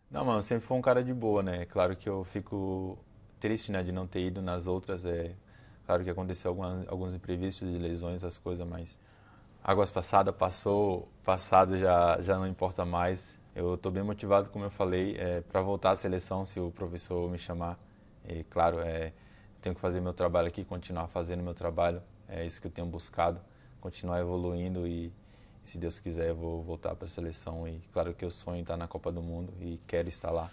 [0.10, 1.66] Não, mano, sempre foi um cara de boa, né?
[1.66, 2.98] Claro que eu fico
[3.40, 5.06] triste, né, de não ter ido nas outras.
[5.06, 5.36] É
[5.86, 9.00] claro que aconteceu algumas, alguns imprevistos de lesões, as coisas, mas
[9.64, 13.40] águas passadas passou, passado já já não importa mais.
[13.56, 17.30] Eu estou bem motivado, como eu falei, é, para voltar à seleção se o professor
[17.30, 17.78] me chamar.
[18.28, 19.12] E claro, é,
[19.62, 22.02] tenho que fazer meu trabalho aqui, continuar fazendo meu trabalho.
[22.28, 23.42] É isso que eu tenho buscado,
[23.82, 25.12] continuar evoluindo e
[25.66, 28.78] se Deus quiser, eu vou voltar para a seleção e claro que eu sonho estar
[28.78, 30.50] na Copa do Mundo e quero estar lá.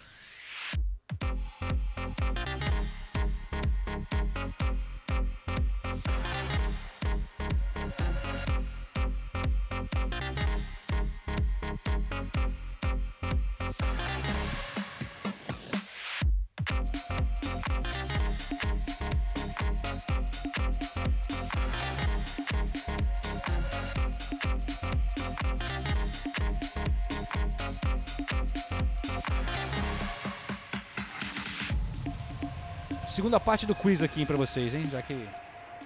[33.29, 34.89] Segunda parte do quiz aqui para vocês, hein?
[34.89, 35.13] Já que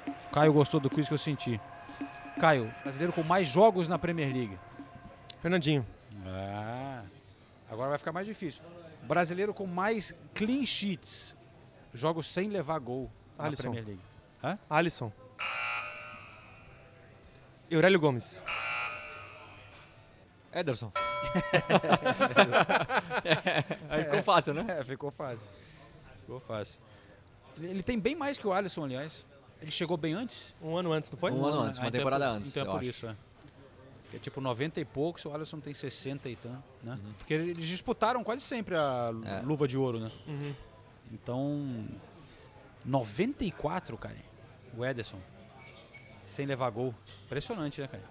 [0.08, 1.60] o Caio gostou do quiz que eu senti.
[2.39, 4.58] Caio, brasileiro com mais jogos na Premier League.
[5.41, 5.86] Fernandinho.
[6.26, 7.04] Ah,
[7.70, 8.64] agora vai ficar mais difícil.
[9.02, 11.36] Brasileiro com mais clean sheets.
[11.94, 13.64] Jogos sem levar gol na Alisson.
[13.64, 14.02] Premier League.
[14.41, 14.58] Hã?
[14.70, 15.12] Alisson.
[17.70, 18.41] Aurélio Gomes.
[20.54, 20.94] Ederson.
[23.89, 24.66] Aí ficou fácil, né?
[24.80, 25.50] É, ficou fácil.
[26.22, 26.80] Ficou fácil.
[27.58, 29.26] Ele, ele tem bem mais que o Alisson, aliás.
[29.62, 30.54] Ele chegou bem antes?
[30.62, 31.32] Um ano antes, não foi?
[31.32, 32.89] Um ano antes, uma Ah, então é temporada por- antes, Então é por acho.
[32.89, 33.16] isso, é.
[34.14, 36.99] É tipo 90 e poucos, o Alisson tem 60 e tanto, né?
[37.04, 37.14] Uhum.
[37.18, 39.41] Porque eles disputaram quase sempre a É.
[39.41, 40.12] luva de ouro, né?
[40.28, 40.54] Uhum.
[41.12, 41.86] Então,
[42.86, 44.16] 94, cara.
[44.78, 45.18] O Ederson.
[46.26, 46.93] Sem levar gol.
[47.26, 48.04] Impressionante, né, cara?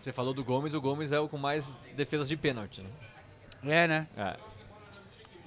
[0.00, 2.90] Você falou do Gomes, o Gomes é o com mais defesas de pênalti, né?
[3.64, 4.08] É, né?
[4.16, 4.36] É.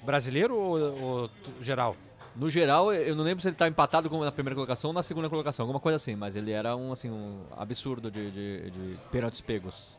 [0.04, 1.96] Brasileiro ou, ou geral?
[2.34, 5.28] No geral, eu não lembro se ele tá empatado na primeira colocação ou na segunda
[5.28, 9.40] colocação, alguma coisa assim, mas ele era um, assim, um absurdo de, de, de pênaltis
[9.42, 9.96] pegos.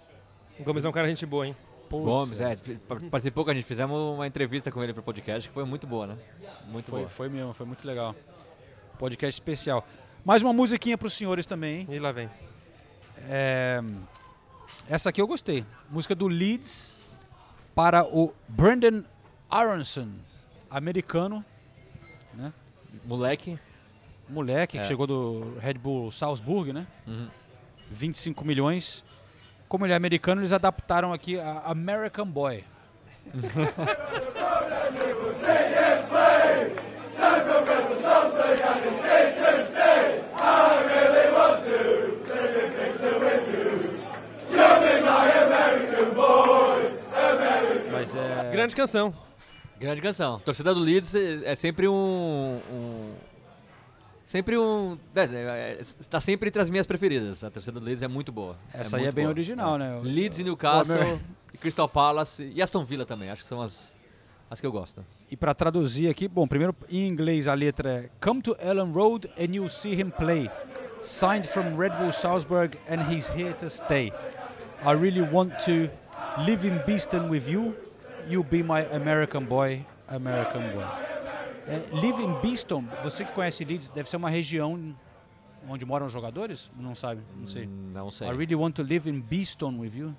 [0.60, 1.56] O Gomes é um cara gente boa, hein?
[1.90, 2.56] Gomes, é.
[2.88, 5.86] pa- Participou com a gente, fizemos uma entrevista com ele pro podcast que foi muito
[5.86, 6.18] boa, né?
[6.68, 7.10] Muito foi, boa.
[7.10, 8.16] Foi mesmo, foi muito legal.
[8.98, 9.86] Podcast especial.
[10.26, 11.88] Mais uma musiquinha para os senhores também, hein?
[11.92, 12.30] E lá vem.
[13.30, 13.80] É,
[14.90, 15.64] essa aqui eu gostei.
[15.88, 17.16] Música do Leeds
[17.76, 19.04] para o Brandon
[19.50, 20.10] Aronson,
[20.72, 21.46] americano?
[23.06, 23.60] Moleque.
[24.30, 24.82] Moleque É.
[24.82, 26.88] que chegou do Red Bull Salzburg, né?
[27.06, 27.28] Uhum.
[27.92, 29.04] 25 milhões.
[29.68, 32.64] Como ele é americano, eles adaptaram aqui a American Boy.
[47.92, 48.50] Mas é.
[48.52, 49.14] Grande canção.
[49.84, 50.40] Grande canção.
[50.40, 51.94] Torcida do Leeds é é sempre um.
[52.72, 53.14] um-
[54.24, 54.98] sempre um.
[55.14, 57.44] é, é, Está sempre entre as minhas preferidas.
[57.44, 58.56] A torcida do Leeds é muito boa.
[58.74, 59.34] Essa aí é bem boa.
[59.34, 60.00] original, né?
[60.02, 61.20] Leeds e Newcastle,
[61.54, 63.30] e Crystal Palace e Aston Villa também.
[63.30, 63.98] Acho que são as,
[64.50, 65.06] as que eu gosto.
[65.30, 69.30] E para traduzir aqui, bom, primeiro em inglês a letra é Come to Ellen Road
[69.38, 70.50] and you'll see him play.
[71.02, 74.14] Signed from Red Bull Salzburg and he's here to stay.
[74.86, 75.90] I really want to
[76.46, 77.76] live in Beeston with you.
[78.28, 80.86] You'll be my American boy, American boy.
[81.68, 84.96] É, live in Beeston, você que conhece Leeds, deve ser uma região
[85.68, 86.72] onde moram os jogadores?
[86.78, 87.68] Não sabe, não sei.
[87.68, 88.28] Não sei.
[88.28, 90.16] I really want to live in Beeston with you.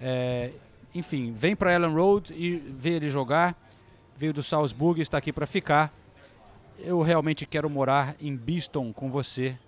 [0.00, 0.52] É,
[0.94, 3.56] enfim, vem para Ellen Road e vê ele jogar.
[4.16, 5.92] Veio do Salzburg, está aqui para ficar.
[6.78, 9.58] Eu realmente quero morar em Beeston com você.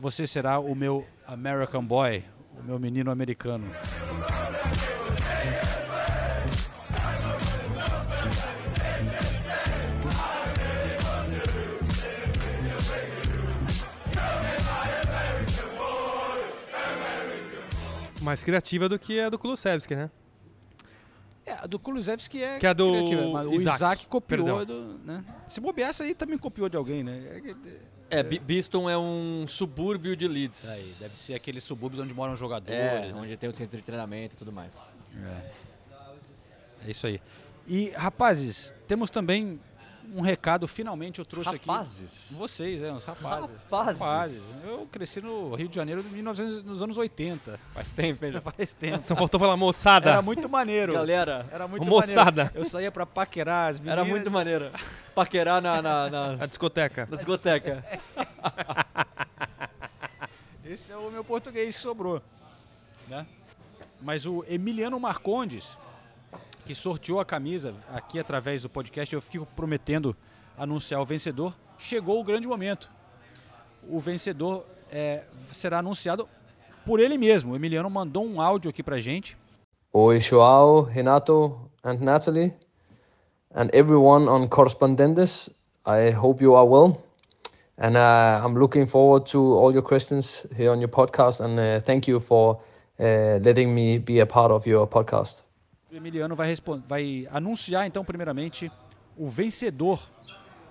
[0.00, 2.24] Você será o meu American Boy,
[2.58, 3.66] o meu menino americano.
[18.20, 20.10] Mais criativa do que a do Kulusevski, né?
[21.46, 25.00] É, a do Kulusevski é, Que é do criativa, mas o Isaac, Isaac copiou do,
[25.04, 25.24] né?
[25.48, 27.42] Se bobear, essa aí também copiou de alguém, né?
[28.10, 30.68] É É, Bi- Beeston é um subúrbio de Leeds.
[30.68, 32.74] Aí, deve ser aqueles subúrbios onde moram jogadores.
[32.78, 33.14] É, né?
[33.16, 34.92] onde tem o centro de treinamento e tudo mais.
[35.16, 35.50] É.
[36.86, 37.20] É isso aí.
[37.66, 39.60] E, rapazes, temos também
[40.14, 42.26] um recado, finalmente eu trouxe Rapazes?
[42.30, 42.34] aqui.
[42.38, 43.66] Vocês, é, uns rapazes.
[43.70, 44.60] Rapazes?
[44.64, 47.58] Eu cresci no Rio de Janeiro de 1900, nos anos 80.
[47.72, 48.32] Faz tempo, hein?
[48.56, 49.02] Faz tempo.
[49.02, 50.10] Só faltou falar moçada.
[50.10, 50.92] Era muito maneiro.
[50.94, 52.44] Galera, Era muito moçada.
[52.44, 52.58] maneiro.
[52.58, 53.98] Eu saía pra paquerar as meninas.
[53.98, 54.70] Era muito maneiro.
[55.14, 57.06] Paquerar na, na, na, A discoteca.
[57.10, 57.84] na discoteca.
[60.64, 62.22] Esse é o meu português que sobrou.
[63.08, 63.26] Né?
[64.00, 65.76] Mas o Emiliano Marcondes,
[66.70, 70.14] que sorteou a camisa aqui através do podcast, eu fico prometendo
[70.56, 71.52] anunciar o vencedor.
[71.76, 72.88] Chegou o grande momento.
[73.88, 76.28] O vencedor é, será anunciado
[76.86, 77.54] por ele mesmo.
[77.54, 79.36] O Emiliano mandou um áudio aqui pra gente.
[79.92, 82.54] Oi, Joao, Renato, and Natalie,
[83.52, 85.50] and everyone on Correspondentes.
[85.84, 87.02] I hope you are well.
[87.78, 91.40] And uh, I'm looking forward to all your questions here on your podcast.
[91.40, 92.60] And uh, thank you for
[93.00, 95.42] uh, letting me be a part of your podcast.
[95.92, 96.54] O Emiliano vai,
[96.86, 98.70] vai anunciar, então, primeiramente,
[99.16, 100.00] o vencedor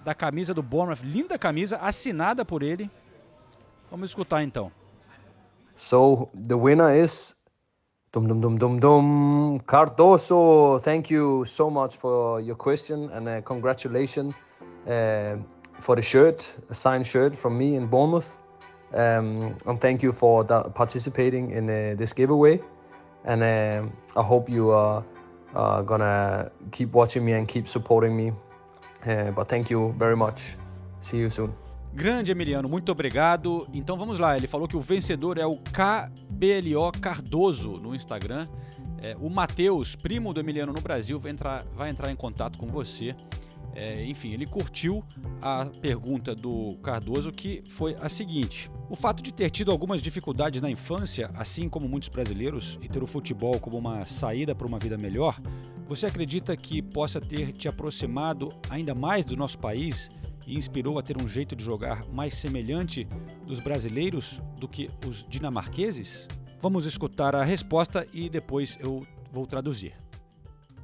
[0.01, 1.03] da camisa do Bournemouth.
[1.03, 2.89] Linda camisa, assinada por ele.
[3.91, 4.71] Vamos escutar, então.
[5.75, 7.35] So the winner is
[8.13, 10.79] dum dum dum dum dum Cardoso.
[10.83, 14.33] Thank you so much for your question and uh, congratulations
[14.87, 15.37] uh,
[15.81, 18.27] for the shirt, a signed shirt from me in Bournemouth.
[18.93, 22.61] Um, and thank you for participating in uh, this giveaway.
[23.25, 25.03] And um I hope you are
[25.53, 28.33] uh, gonna keep watching me and keep supporting me.
[29.05, 30.57] Uh, but thank you very much.
[30.99, 31.53] See you soon.
[31.93, 33.67] Grande Emiliano, muito obrigado.
[33.73, 38.47] Então vamos lá, ele falou que o vencedor é o KBLO Cardoso no Instagram.
[39.01, 42.67] É, o Matheus, primo do Emiliano no Brasil, vai entrar, vai entrar em contato com
[42.67, 43.15] você.
[43.81, 45.01] É, enfim, ele curtiu
[45.41, 50.61] a pergunta do Cardoso, que foi a seguinte: O fato de ter tido algumas dificuldades
[50.61, 54.79] na infância, assim como muitos brasileiros, e ter o futebol como uma saída para uma
[54.79, 55.39] vida melhor,
[55.87, 60.09] você acredita que possa ter te aproximado ainda mais do nosso país
[60.45, 63.07] e inspirou a ter um jeito de jogar mais semelhante
[63.47, 66.27] dos brasileiros do que os dinamarqueses?
[66.61, 69.95] Vamos escutar a resposta e depois eu vou traduzir.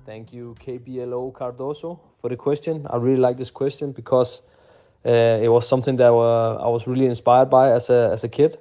[0.05, 2.87] Thank you, KBLO Cardoso, for the question.
[2.89, 4.41] I really like this question because
[5.05, 8.27] uh, it was something that uh, I was really inspired by as a as a
[8.27, 8.57] kid.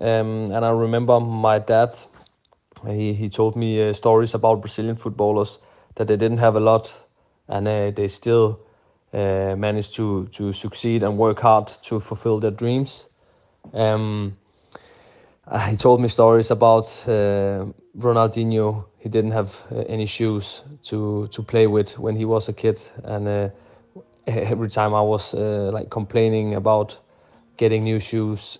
[0.00, 1.90] Um, and I remember my dad.
[2.86, 5.58] He he told me uh, stories about Brazilian footballers
[5.96, 7.04] that they didn't have a lot,
[7.48, 8.60] and uh, they still
[9.12, 13.08] uh, managed to to succeed and work hard to fulfill their dreams.
[13.74, 14.38] Um,
[15.50, 17.66] uh, he told me stories about uh,
[17.98, 18.84] Ronaldinho.
[18.98, 22.80] He didn't have uh, any shoes to to play with when he was a kid,
[23.04, 23.48] and uh,
[24.26, 26.96] every time I was uh, like complaining about
[27.56, 28.58] getting new shoes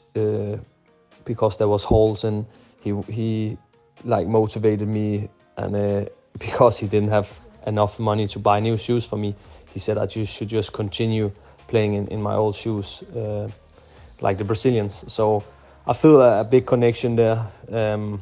[1.24, 2.44] because there was holes, and
[2.80, 3.56] he he
[4.04, 7.28] like motivated me, and because he didn't have
[7.66, 9.36] enough money to buy new shoes for me,
[9.72, 11.30] he said I just should just continue
[11.68, 13.04] playing in, in my old shoes,
[14.20, 15.04] like the Brazilians.
[15.06, 15.44] So
[15.86, 18.20] I feel a, a big connection there um,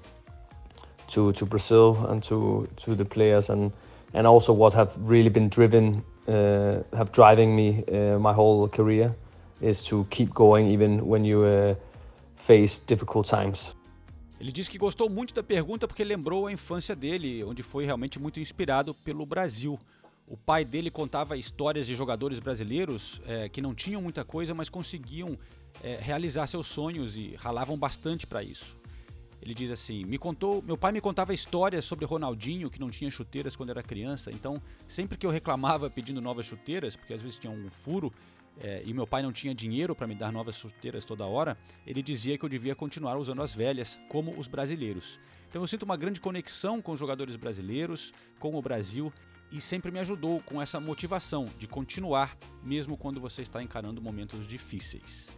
[1.08, 3.72] to to Brazil and to to the players and
[4.14, 9.14] and also what have really been driven uh, have driving me uh, my whole career
[9.60, 11.74] is to keep going even when you uh,
[12.36, 13.74] face difficult times.
[14.40, 18.20] Ele disse que gostou muito da pergunta porque lembrou a infância dele, onde foi realmente
[18.20, 19.76] muito inspirado pelo Brasil.
[20.28, 24.68] O pai dele contava histórias de jogadores brasileiros eh, que não tinham muita coisa, mas
[24.68, 25.36] conseguiam
[25.82, 28.76] eh, realizar seus sonhos e ralavam bastante para isso.
[29.40, 33.10] Ele diz assim: me contou, meu pai me contava histórias sobre Ronaldinho que não tinha
[33.10, 34.30] chuteiras quando era criança.
[34.30, 38.12] Então, sempre que eu reclamava pedindo novas chuteiras, porque às vezes tinha um furo
[38.60, 41.56] eh, e meu pai não tinha dinheiro para me dar novas chuteiras toda hora,
[41.86, 45.20] ele dizia que eu devia continuar usando as velhas, como os brasileiros.
[45.48, 49.12] Então eu sinto uma grande conexão com os jogadores brasileiros, com o Brasil
[49.50, 54.46] e sempre me ajudou com essa motivação de continuar, mesmo quando você está encarando momentos
[54.46, 55.28] difíceis.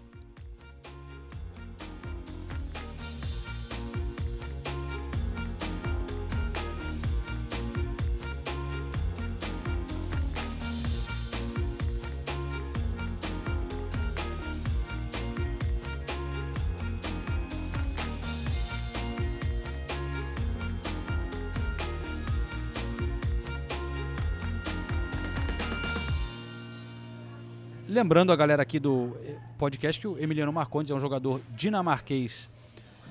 [27.90, 32.48] Lembrando a galera aqui do eh, podcast que o Emiliano Marcondes é um jogador dinamarquês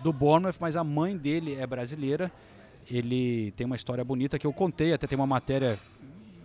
[0.02, 2.32] do Bournemouth, mas a mãe dele é brasileira.
[2.90, 5.78] Ele tem uma história bonita que eu contei, até tem uma matéria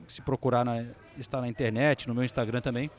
[0.09, 0.85] se procurar na,
[1.16, 2.91] está na internet, no meu Instagram também.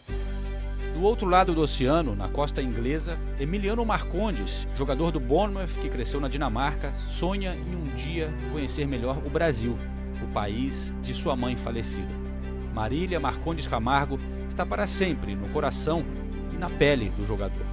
[0.93, 6.21] Do outro lado do oceano, na costa inglesa, Emiliano Marcondes, jogador do Bournemouth que cresceu
[6.21, 9.77] na Dinamarca, sonha em um dia conhecer melhor o Brasil,
[10.23, 12.23] o país de sua mãe falecida.
[12.73, 14.17] Marília Marcondes Camargo
[14.55, 16.01] está para sempre no coração
[16.53, 17.65] e na pele do jogador.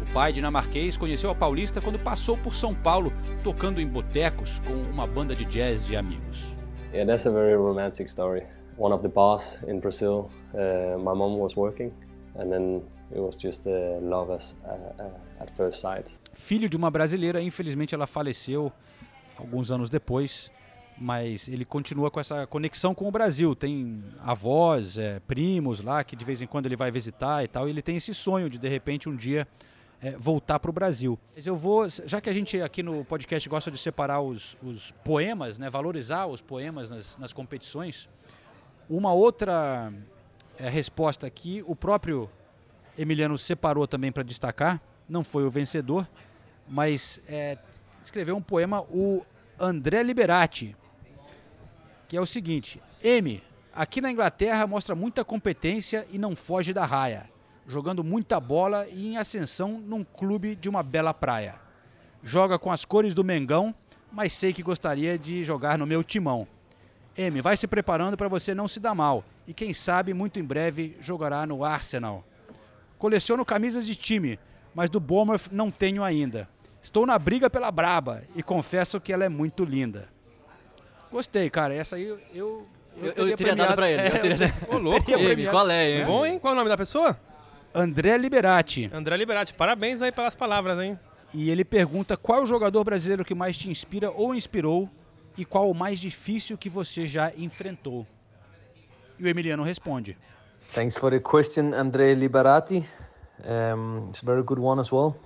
[0.00, 3.12] O pai dinamarquês conheceu a paulista quando passou por São Paulo
[3.44, 6.56] tocando em botecos com uma banda de jazz de amigos.
[6.94, 8.44] Yeah, that's a very romantic story.
[8.78, 11.92] One of the bars in Brazil, uh, my mom was working,
[12.34, 12.82] and then
[13.14, 16.10] it was just uh, love as, uh, at first sight.
[16.32, 18.72] Filho de uma brasileira, infelizmente ela faleceu
[19.36, 20.50] alguns anos depois,
[20.98, 23.54] mas ele continua com essa conexão com o Brasil.
[23.54, 27.66] Tem avós, é, primos lá que de vez em quando ele vai visitar e tal.
[27.66, 29.46] E ele tem esse sonho de de repente um dia
[30.00, 31.18] é, voltar para o Brasil.
[31.34, 34.92] Mas eu vou, já que a gente aqui no podcast gosta de separar os, os
[35.04, 38.08] poemas, né, valorizar os poemas nas, nas competições,
[38.88, 39.92] uma outra
[40.58, 42.30] é, resposta aqui, o próprio
[42.96, 46.08] Emiliano separou também para destacar, não foi o vencedor,
[46.68, 47.58] mas é,
[48.02, 49.24] escreveu um poema, o
[49.58, 50.76] André Liberati,
[52.08, 53.42] que é o seguinte: M,
[53.74, 57.30] aqui na Inglaterra mostra muita competência e não foge da raia,
[57.66, 61.56] jogando muita bola e em ascensão num clube de uma bela praia.
[62.22, 63.74] Joga com as cores do Mengão,
[64.10, 66.46] mas sei que gostaria de jogar no meu timão.
[67.16, 70.44] M, vai se preparando para você não se dar mal e quem sabe muito em
[70.44, 72.24] breve jogará no Arsenal.
[72.98, 74.38] Coleciono camisas de time,
[74.74, 76.48] mas do Bournemouth não tenho ainda.
[76.82, 80.08] Estou na briga pela Braba e confesso que ela é muito linda.
[81.16, 81.74] Gostei, cara.
[81.74, 82.18] Essa aí eu.
[82.34, 82.66] Eu,
[83.16, 85.50] Eu- eu teria dado pra ele, eu teria- Ô, louco, teria premiado.
[85.56, 86.04] qual é, hein?
[86.06, 86.38] Bom, hein?
[86.38, 87.18] Qual é o nome da pessoa?
[87.74, 88.90] André Liberati.
[88.92, 89.54] André Liberati.
[89.54, 90.98] Parabéns aí pelas palavras, hein?
[91.34, 94.88] E ele pergunta qual é o jogador brasileiro que mais te inspira ou inspirou
[95.38, 98.06] e qual o mais difícil que você já enfrentou.
[99.18, 100.16] E o Emiliano responde.
[100.74, 102.84] Thanks for the question, Andre Liberati.
[103.40, 105.16] Um, it's a very good one as well.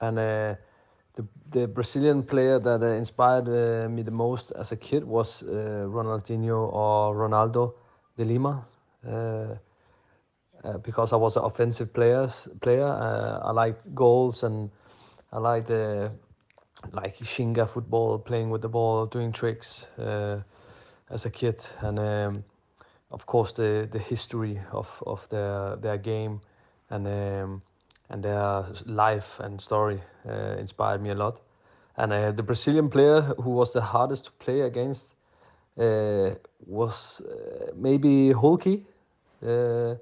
[0.00, 0.56] And uh,
[1.16, 5.42] the, the Brazilian player that uh, inspired uh, me the most as a kid was
[5.42, 7.74] uh, Ronaldinho or Ronaldo
[8.16, 8.64] de Lima.
[9.06, 9.54] Uh,
[10.64, 14.70] uh, because I was an offensive players, player, uh, I liked goals and
[15.32, 15.70] I liked
[16.92, 19.86] like Shinga football, playing with the ball, doing tricks
[21.10, 22.44] as a kid, and um,
[23.10, 26.40] of course the the history of of their their game
[26.90, 27.62] and um,
[28.14, 31.40] and their life and story uh, inspired me a lot.
[31.96, 35.06] And uh, the Brazilian player who was the hardest to play against
[35.76, 36.30] uh,
[36.64, 38.84] was uh, maybe Hulki,
[39.42, 39.96] uh,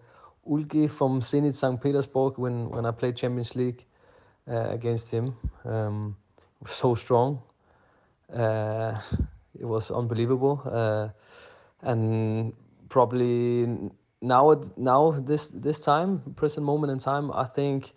[0.46, 1.80] Ulki from Zenit St.
[1.80, 3.86] Petersburg when when I played Champions League
[4.46, 5.34] uh, against him.
[5.64, 6.16] Um,
[6.60, 7.40] was so strong.
[9.58, 10.60] It was unbelievable,
[11.82, 12.52] and
[12.88, 13.90] probably
[14.22, 17.92] now now this this time present moment in time, I think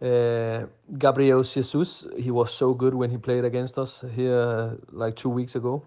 [0.00, 5.30] uh, Gabriel Jesus he was so good when he played against us here like two
[5.30, 5.82] weeks ago.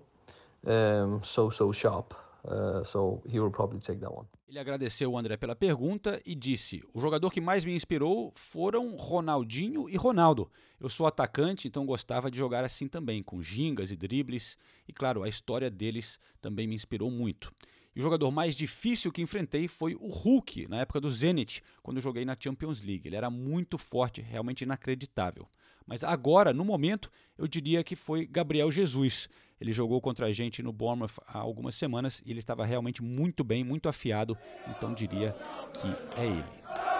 [0.67, 2.13] Um, so so sharp.
[2.47, 4.27] Uh, so he will probably take that one.
[4.47, 8.95] Ele agradeceu o André pela pergunta e disse: O jogador que mais me inspirou foram
[8.95, 10.49] Ronaldinho e Ronaldo.
[10.79, 14.57] Eu sou atacante, então gostava de jogar assim também, com gingas e dribles.
[14.87, 17.53] E claro, a história deles também me inspirou muito.
[17.99, 22.01] O jogador mais difícil que enfrentei foi o Hulk, na época do Zenit, quando eu
[22.01, 23.05] joguei na Champions League.
[23.05, 25.45] Ele era muito forte, realmente inacreditável.
[25.85, 29.27] Mas agora, no momento, eu diria que foi Gabriel Jesus.
[29.59, 33.43] Ele jogou contra a gente no Bournemouth há algumas semanas e ele estava realmente muito
[33.43, 34.37] bem, muito afiado,
[34.69, 35.35] então diria
[35.73, 35.87] que
[36.17, 36.98] é ele.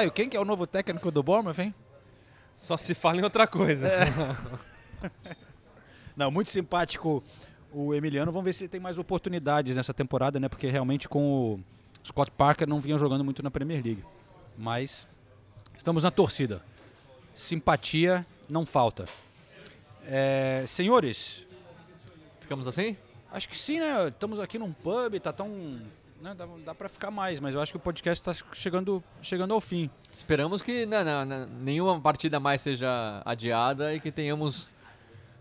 [0.00, 1.74] Caio, quem que é o novo técnico do Bournemouth, hein?
[2.56, 3.86] Só se fala em outra coisa.
[6.16, 7.22] Não, muito simpático
[7.70, 8.32] o Emiliano.
[8.32, 10.48] Vamos ver se ele tem mais oportunidades nessa temporada, né?
[10.48, 11.60] Porque realmente com o
[12.02, 14.02] Scott Parker não vinha jogando muito na Premier League.
[14.56, 15.06] Mas
[15.76, 16.62] estamos na torcida.
[17.34, 19.04] Simpatia não falta.
[20.06, 21.46] É, senhores.
[22.40, 22.96] Ficamos assim?
[23.30, 24.08] Acho que sim, né?
[24.08, 25.78] Estamos aqui num pub, tá tão.
[26.20, 26.34] Né?
[26.34, 29.60] Dá, dá para ficar mais, mas eu acho que o podcast está chegando, chegando ao
[29.60, 29.88] fim.
[30.14, 34.70] Esperamos que não, não, não, nenhuma partida mais seja adiada e que tenhamos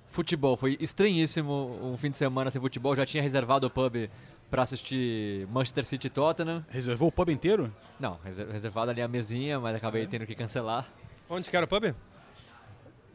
[0.09, 2.95] Futebol, foi estranhíssimo um fim de semana sem futebol.
[2.95, 4.09] Já tinha reservado o pub
[4.49, 6.65] pra assistir Manchester City e Tottenham.
[6.67, 7.71] Reservou o pub inteiro?
[7.99, 10.87] Não, reser- reservado ali a mesinha, mas acabei tendo que cancelar.
[11.29, 11.93] Onde que era o pub?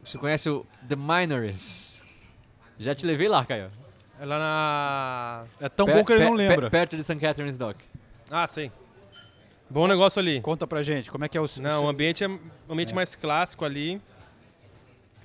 [0.05, 2.01] Você conhece o The Minories?
[2.79, 3.69] Já te levei lá, Caio.
[4.19, 5.45] É lá na.
[5.59, 6.69] É tão Per- bom que ele per- não per- lembra.
[6.69, 7.15] perto de St.
[7.17, 7.77] Catherine's Dock.
[8.29, 8.71] Ah, sei.
[9.69, 10.41] Bom negócio ali.
[10.41, 11.45] Conta pra gente, como é que é o...
[11.61, 12.27] Não, o ambiente é
[12.69, 12.95] ambiente É.
[12.95, 13.99] mais clássico ali.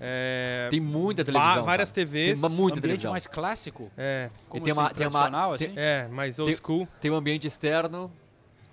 [0.03, 2.07] É, Tem muita televisão, Várias cara.
[2.07, 2.41] TVs.
[2.41, 3.11] Tem muita ambiente televisão.
[3.13, 3.93] mais clássico?
[3.99, 4.31] É.
[4.49, 5.77] Como E tem assim, uma, tem uma, tradicional, tem- assim?
[5.79, 6.89] É, mais old tem- school.
[7.01, 8.11] Tem um ambiente externo.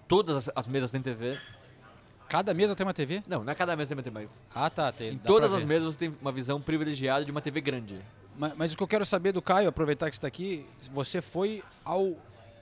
[0.08, 1.38] Todas as, as mesas têm TV.
[2.30, 3.22] Cada mesa tem uma TV?
[3.28, 4.90] Não, não é cada mesa tem uma TV, mas Ah, tá.
[4.92, 8.00] Tem, em todas as mesas você tem uma visão privilegiada de uma TV grande.
[8.38, 11.22] Mas, mas o que eu quero saber do Caio, aproveitar que você está aqui, você
[11.22, 12.16] foi ao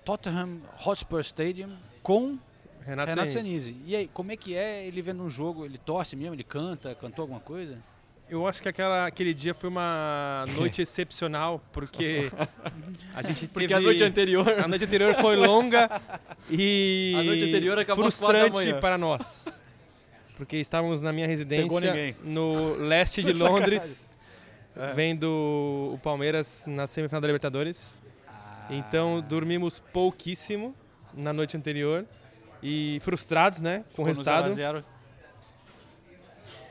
[0.06, 1.70] Tottenham Hotspur Stadium
[2.02, 2.38] com
[2.86, 3.72] Renato, Renato Senise.
[3.72, 3.76] Senise.
[3.86, 5.66] E aí, como é que é ele vendo um jogo?
[5.66, 6.34] Ele torce mesmo?
[6.36, 6.96] Ele canta?
[6.96, 7.78] Cantou alguma coisa?
[8.30, 12.32] Eu acho que aquela, aquele dia foi uma noite excepcional, porque
[13.14, 13.74] a gente Porque teve...
[13.80, 15.90] a noite anterior- A noite anterior foi longa
[16.50, 19.62] e A noite anterior acabou frustrante para nós.
[20.38, 23.46] Porque estávamos na minha residência no leste de Tô
[24.76, 28.02] Londres, vendo o Palmeiras na semifinal da Libertadores.
[28.70, 30.76] Então dormimos pouquíssimo
[31.14, 32.06] na noite anterior
[32.64, 34.52] e frustrados, né, com o Ficou no resultado.
[34.54, 34.86] 0 a 0.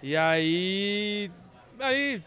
[0.03, 1.31] E aí.
[1.79, 2.23] Aí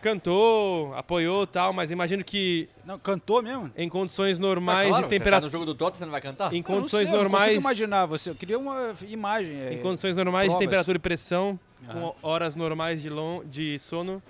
[0.00, 2.68] cantou, apoiou e tal, mas imagino que.
[2.84, 3.70] Não, cantou mesmo?
[3.76, 5.46] Em condições normais claro, de você tá temperatura.
[5.46, 6.52] no jogo do Tottenham, você não vai cantar?
[6.52, 7.44] Em Eu não condições sei, eu não normais.
[7.44, 8.30] consigo imaginar você.
[8.30, 9.54] Eu queria uma imagem.
[9.60, 10.58] é, Em condições normais provas.
[10.60, 11.58] de temperatura e pressão,
[11.88, 11.92] Ah.
[11.92, 14.20] com horas normais de, lon- de sono,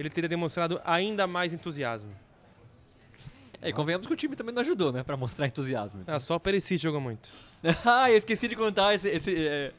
[0.00, 2.10] ele teria demonstrado ainda mais entusiasmo.
[3.60, 5.02] É, e convenhamos que o time também não ajudou, né?
[5.02, 6.02] Pra mostrar entusiasmo.
[6.06, 7.28] Ah, só o Perisic jogou muito.
[7.84, 9.08] ah, eu esqueci de contar esse.
[9.08, 9.72] esse, é,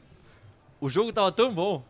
[0.80, 1.84] O jogo tava tão bom.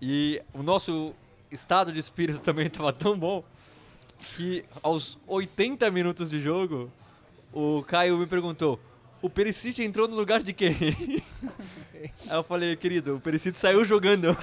[0.00, 1.14] E o nosso
[1.50, 3.42] estado de espírito também tava tão bom.
[4.36, 6.92] Que aos 80 minutos de jogo,
[7.50, 8.78] o Caio me perguntou:
[9.22, 10.76] o Perisic entrou no lugar de quem?
[12.28, 14.36] Aí eu falei, querido, o Perisic saiu jogando.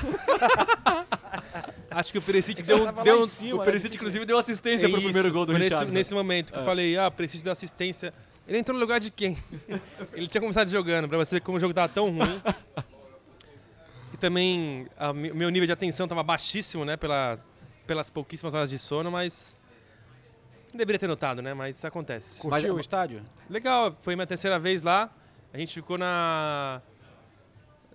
[1.92, 3.66] Acho que o Perisic É deu, deu cima, o né?
[3.66, 5.92] Perisic, inclusive, deu assistência pro Isso, primeiro gol do nesse, Richard.
[5.92, 8.14] nesse momento que eu falei, ah, preciso dar assistência.
[8.48, 9.38] Ele entrou no lugar de quem?
[10.14, 12.42] ele tinha começado jogando, pra você ver como o jogo tava tão ruim.
[14.14, 17.38] e também o meu nível de atenção tava baixíssimo, né, pela,
[17.86, 19.58] pelas pouquíssimas horas de sono, mas
[20.72, 22.40] não deveria ter notado, né, mas isso acontece.
[22.40, 23.22] Curtiu o estádio?
[23.50, 25.10] Legal, foi minha terceira vez lá.
[25.54, 26.82] A gente ficou na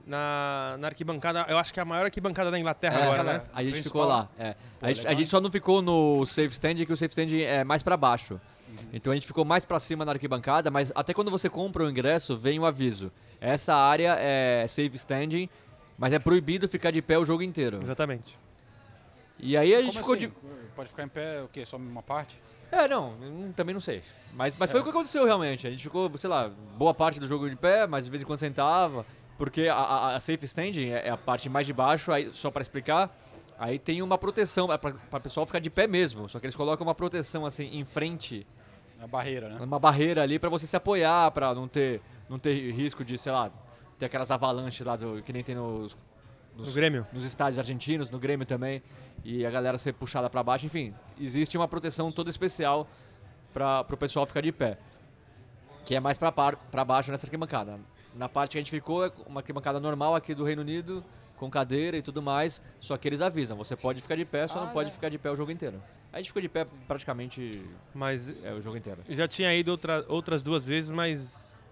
[0.07, 3.43] na, na arquibancada, eu acho que é a maior arquibancada da Inglaterra É, agora, né?
[3.53, 4.03] A gente Principal.
[4.03, 4.29] ficou lá.
[4.39, 4.55] é.
[4.79, 7.37] Pô, a, gente, a gente só não ficou no safe stand, que o safe stand
[7.39, 8.35] é mais pra baixo.
[8.69, 8.77] Uhum.
[8.93, 11.91] Então a gente ficou mais pra cima na arquibancada, mas até quando você compra o
[11.91, 13.11] ingresso, vem o aviso.
[13.41, 15.49] Essa área é safe standing,
[15.99, 17.81] mas é proibido ficar de pé o jogo inteiro.
[17.83, 18.39] Exatamente.
[19.39, 20.29] E aí a gente Como ficou assim?
[20.29, 20.33] de.
[20.75, 21.65] Pode ficar em pé o quê?
[21.67, 22.39] Só uma parte?
[22.71, 24.03] É, não, hum, também não sei.
[24.35, 24.73] Mas, mas É.
[24.73, 25.67] foi o que aconteceu realmente.
[25.67, 28.27] A gente ficou, sei lá, boa parte do jogo de pé, mas de vez em
[28.27, 29.05] quando sentava.
[29.39, 32.63] Porque a, a, safe standing é é a parte mais de baixo, aí, só pra
[32.63, 33.15] explicar.
[33.59, 36.29] Aí tem uma proteção é pra, pra pessoal ficar de pé mesmo.
[36.29, 38.47] Só que eles colocam uma proteção assim em frente,
[39.01, 39.59] A barreira, né?
[39.61, 43.33] uma barreira ali pra você se apoiar, pra não ter, não ter risco de, sei
[43.33, 43.51] lá,
[43.99, 45.97] ter aquelas avalanches lá do, que nem tem nos,
[46.55, 47.07] nos No Grêmio.
[47.13, 48.83] nos estádios argentinos, no Grêmio também,
[49.25, 52.87] e a galera ser puxada pra baixo, enfim, existe uma proteção toda especial
[53.55, 54.77] para o pessoal ficar de pé,
[55.87, 57.79] que é mais pra, par, pra baixo nessa arquibancada.
[58.17, 61.05] Na parte que a gente ficou é uma arquibancada normal aqui do Reino Unido,
[61.37, 64.59] com cadeira e tudo mais, só que eles avisam, você pode ficar de pé, só
[64.59, 64.93] Ah, não pode é.
[64.93, 65.83] ficar de pé o jogo inteiro.
[66.13, 67.51] A gente ficou de pé praticamente
[67.95, 69.03] Mas é, o jogo inteiro.
[69.09, 71.63] Já tinha ido outra, outras duas vezes, mas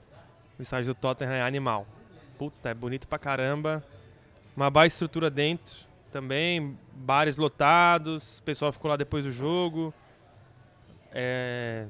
[0.58, 1.86] o estádio do Tottenham é animal.
[2.38, 3.82] Puta, é bonito pra caramba.
[4.54, 5.74] Uma boa estrutura dentro
[6.12, 9.94] também, bares lotados, o pessoal ficou lá depois do jogo.
[11.10, 11.86] É,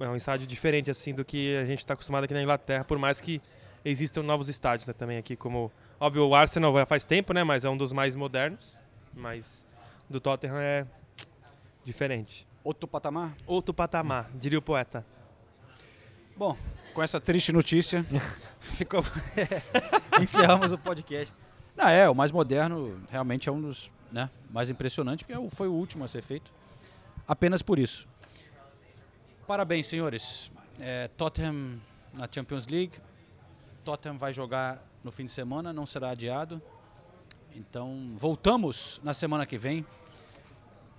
[0.00, 2.98] é um estádio diferente assim do que a gente está acostumado aqui na Inglaterra, por
[2.98, 3.40] mais que
[3.84, 7.64] existam novos estádios né, também aqui, como óbvio o Arsenal já faz tempo, né, mas
[7.64, 8.78] é um dos mais modernos,
[9.14, 9.66] mas
[10.08, 10.86] do Tottenham é
[11.84, 12.46] diferente.
[12.62, 13.34] Outro patamar?
[13.46, 15.04] Outro patamar, diria o poeta.
[16.36, 16.56] Bom,
[16.94, 18.06] com essa triste notícia,
[18.60, 19.04] ficou...
[20.22, 21.34] encerramos o podcast.
[21.76, 25.72] Não, é, o mais moderno realmente é um dos né, mais impressionantes, porque foi o
[25.72, 26.52] último a ser feito.
[27.26, 28.06] Apenas por isso.
[29.46, 30.52] Parabéns, senhores.
[30.80, 31.78] É, Tottenham
[32.12, 32.92] na Champions League.
[33.84, 36.62] Tottenham vai jogar no fim de semana, não será adiado.
[37.54, 39.84] Então, voltamos na semana que vem.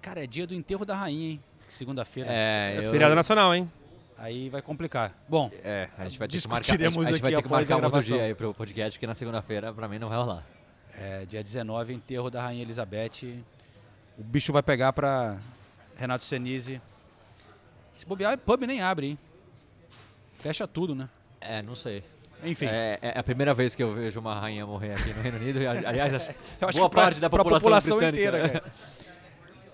[0.01, 1.43] Cara, é dia do enterro da rainha, hein?
[1.67, 2.29] Segunda-feira.
[2.31, 3.71] É, É feriado nacional, hein?
[4.17, 5.13] Aí vai complicar.
[5.27, 7.49] Bom, É, a gente vai ter que marcar, a gente, a gente vai ter que
[7.49, 10.45] marcar um outro dia aí pro podcast, porque na segunda-feira pra mim não vai rolar.
[10.95, 13.43] É, dia 19, enterro da Rainha Elizabeth.
[14.17, 15.39] o bicho vai pegar pra
[15.95, 16.79] Renato Senise.
[17.95, 19.19] Se bobear, pub nem abre, hein?
[20.33, 21.07] Fecha tudo, né?
[21.39, 22.03] É, não sei.
[22.43, 22.65] Enfim.
[22.65, 25.59] É, é a primeira vez que eu vejo uma rainha morrer aqui no Reino Unido.
[25.87, 28.29] Aliás, acho, Eu acho boa que pra- parte da população, população britânica.
[28.37, 28.73] inteira, cara.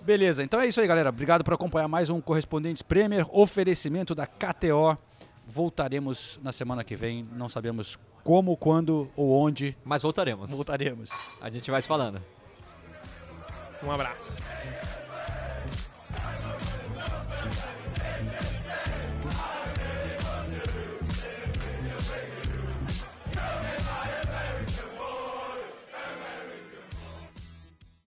[0.02, 1.08] Beleza, então é isso aí, galera.
[1.08, 4.96] Obrigado por acompanhar mais um Correspondentes Premier, oferecimento da KTO.
[5.46, 9.76] Voltaremos na semana que vem, não sabemos como, quando ou onde.
[9.84, 10.48] Mas voltaremos.
[10.50, 11.10] Voltaremos.
[11.40, 12.22] A gente vai se falando.
[13.82, 14.26] Um abraço.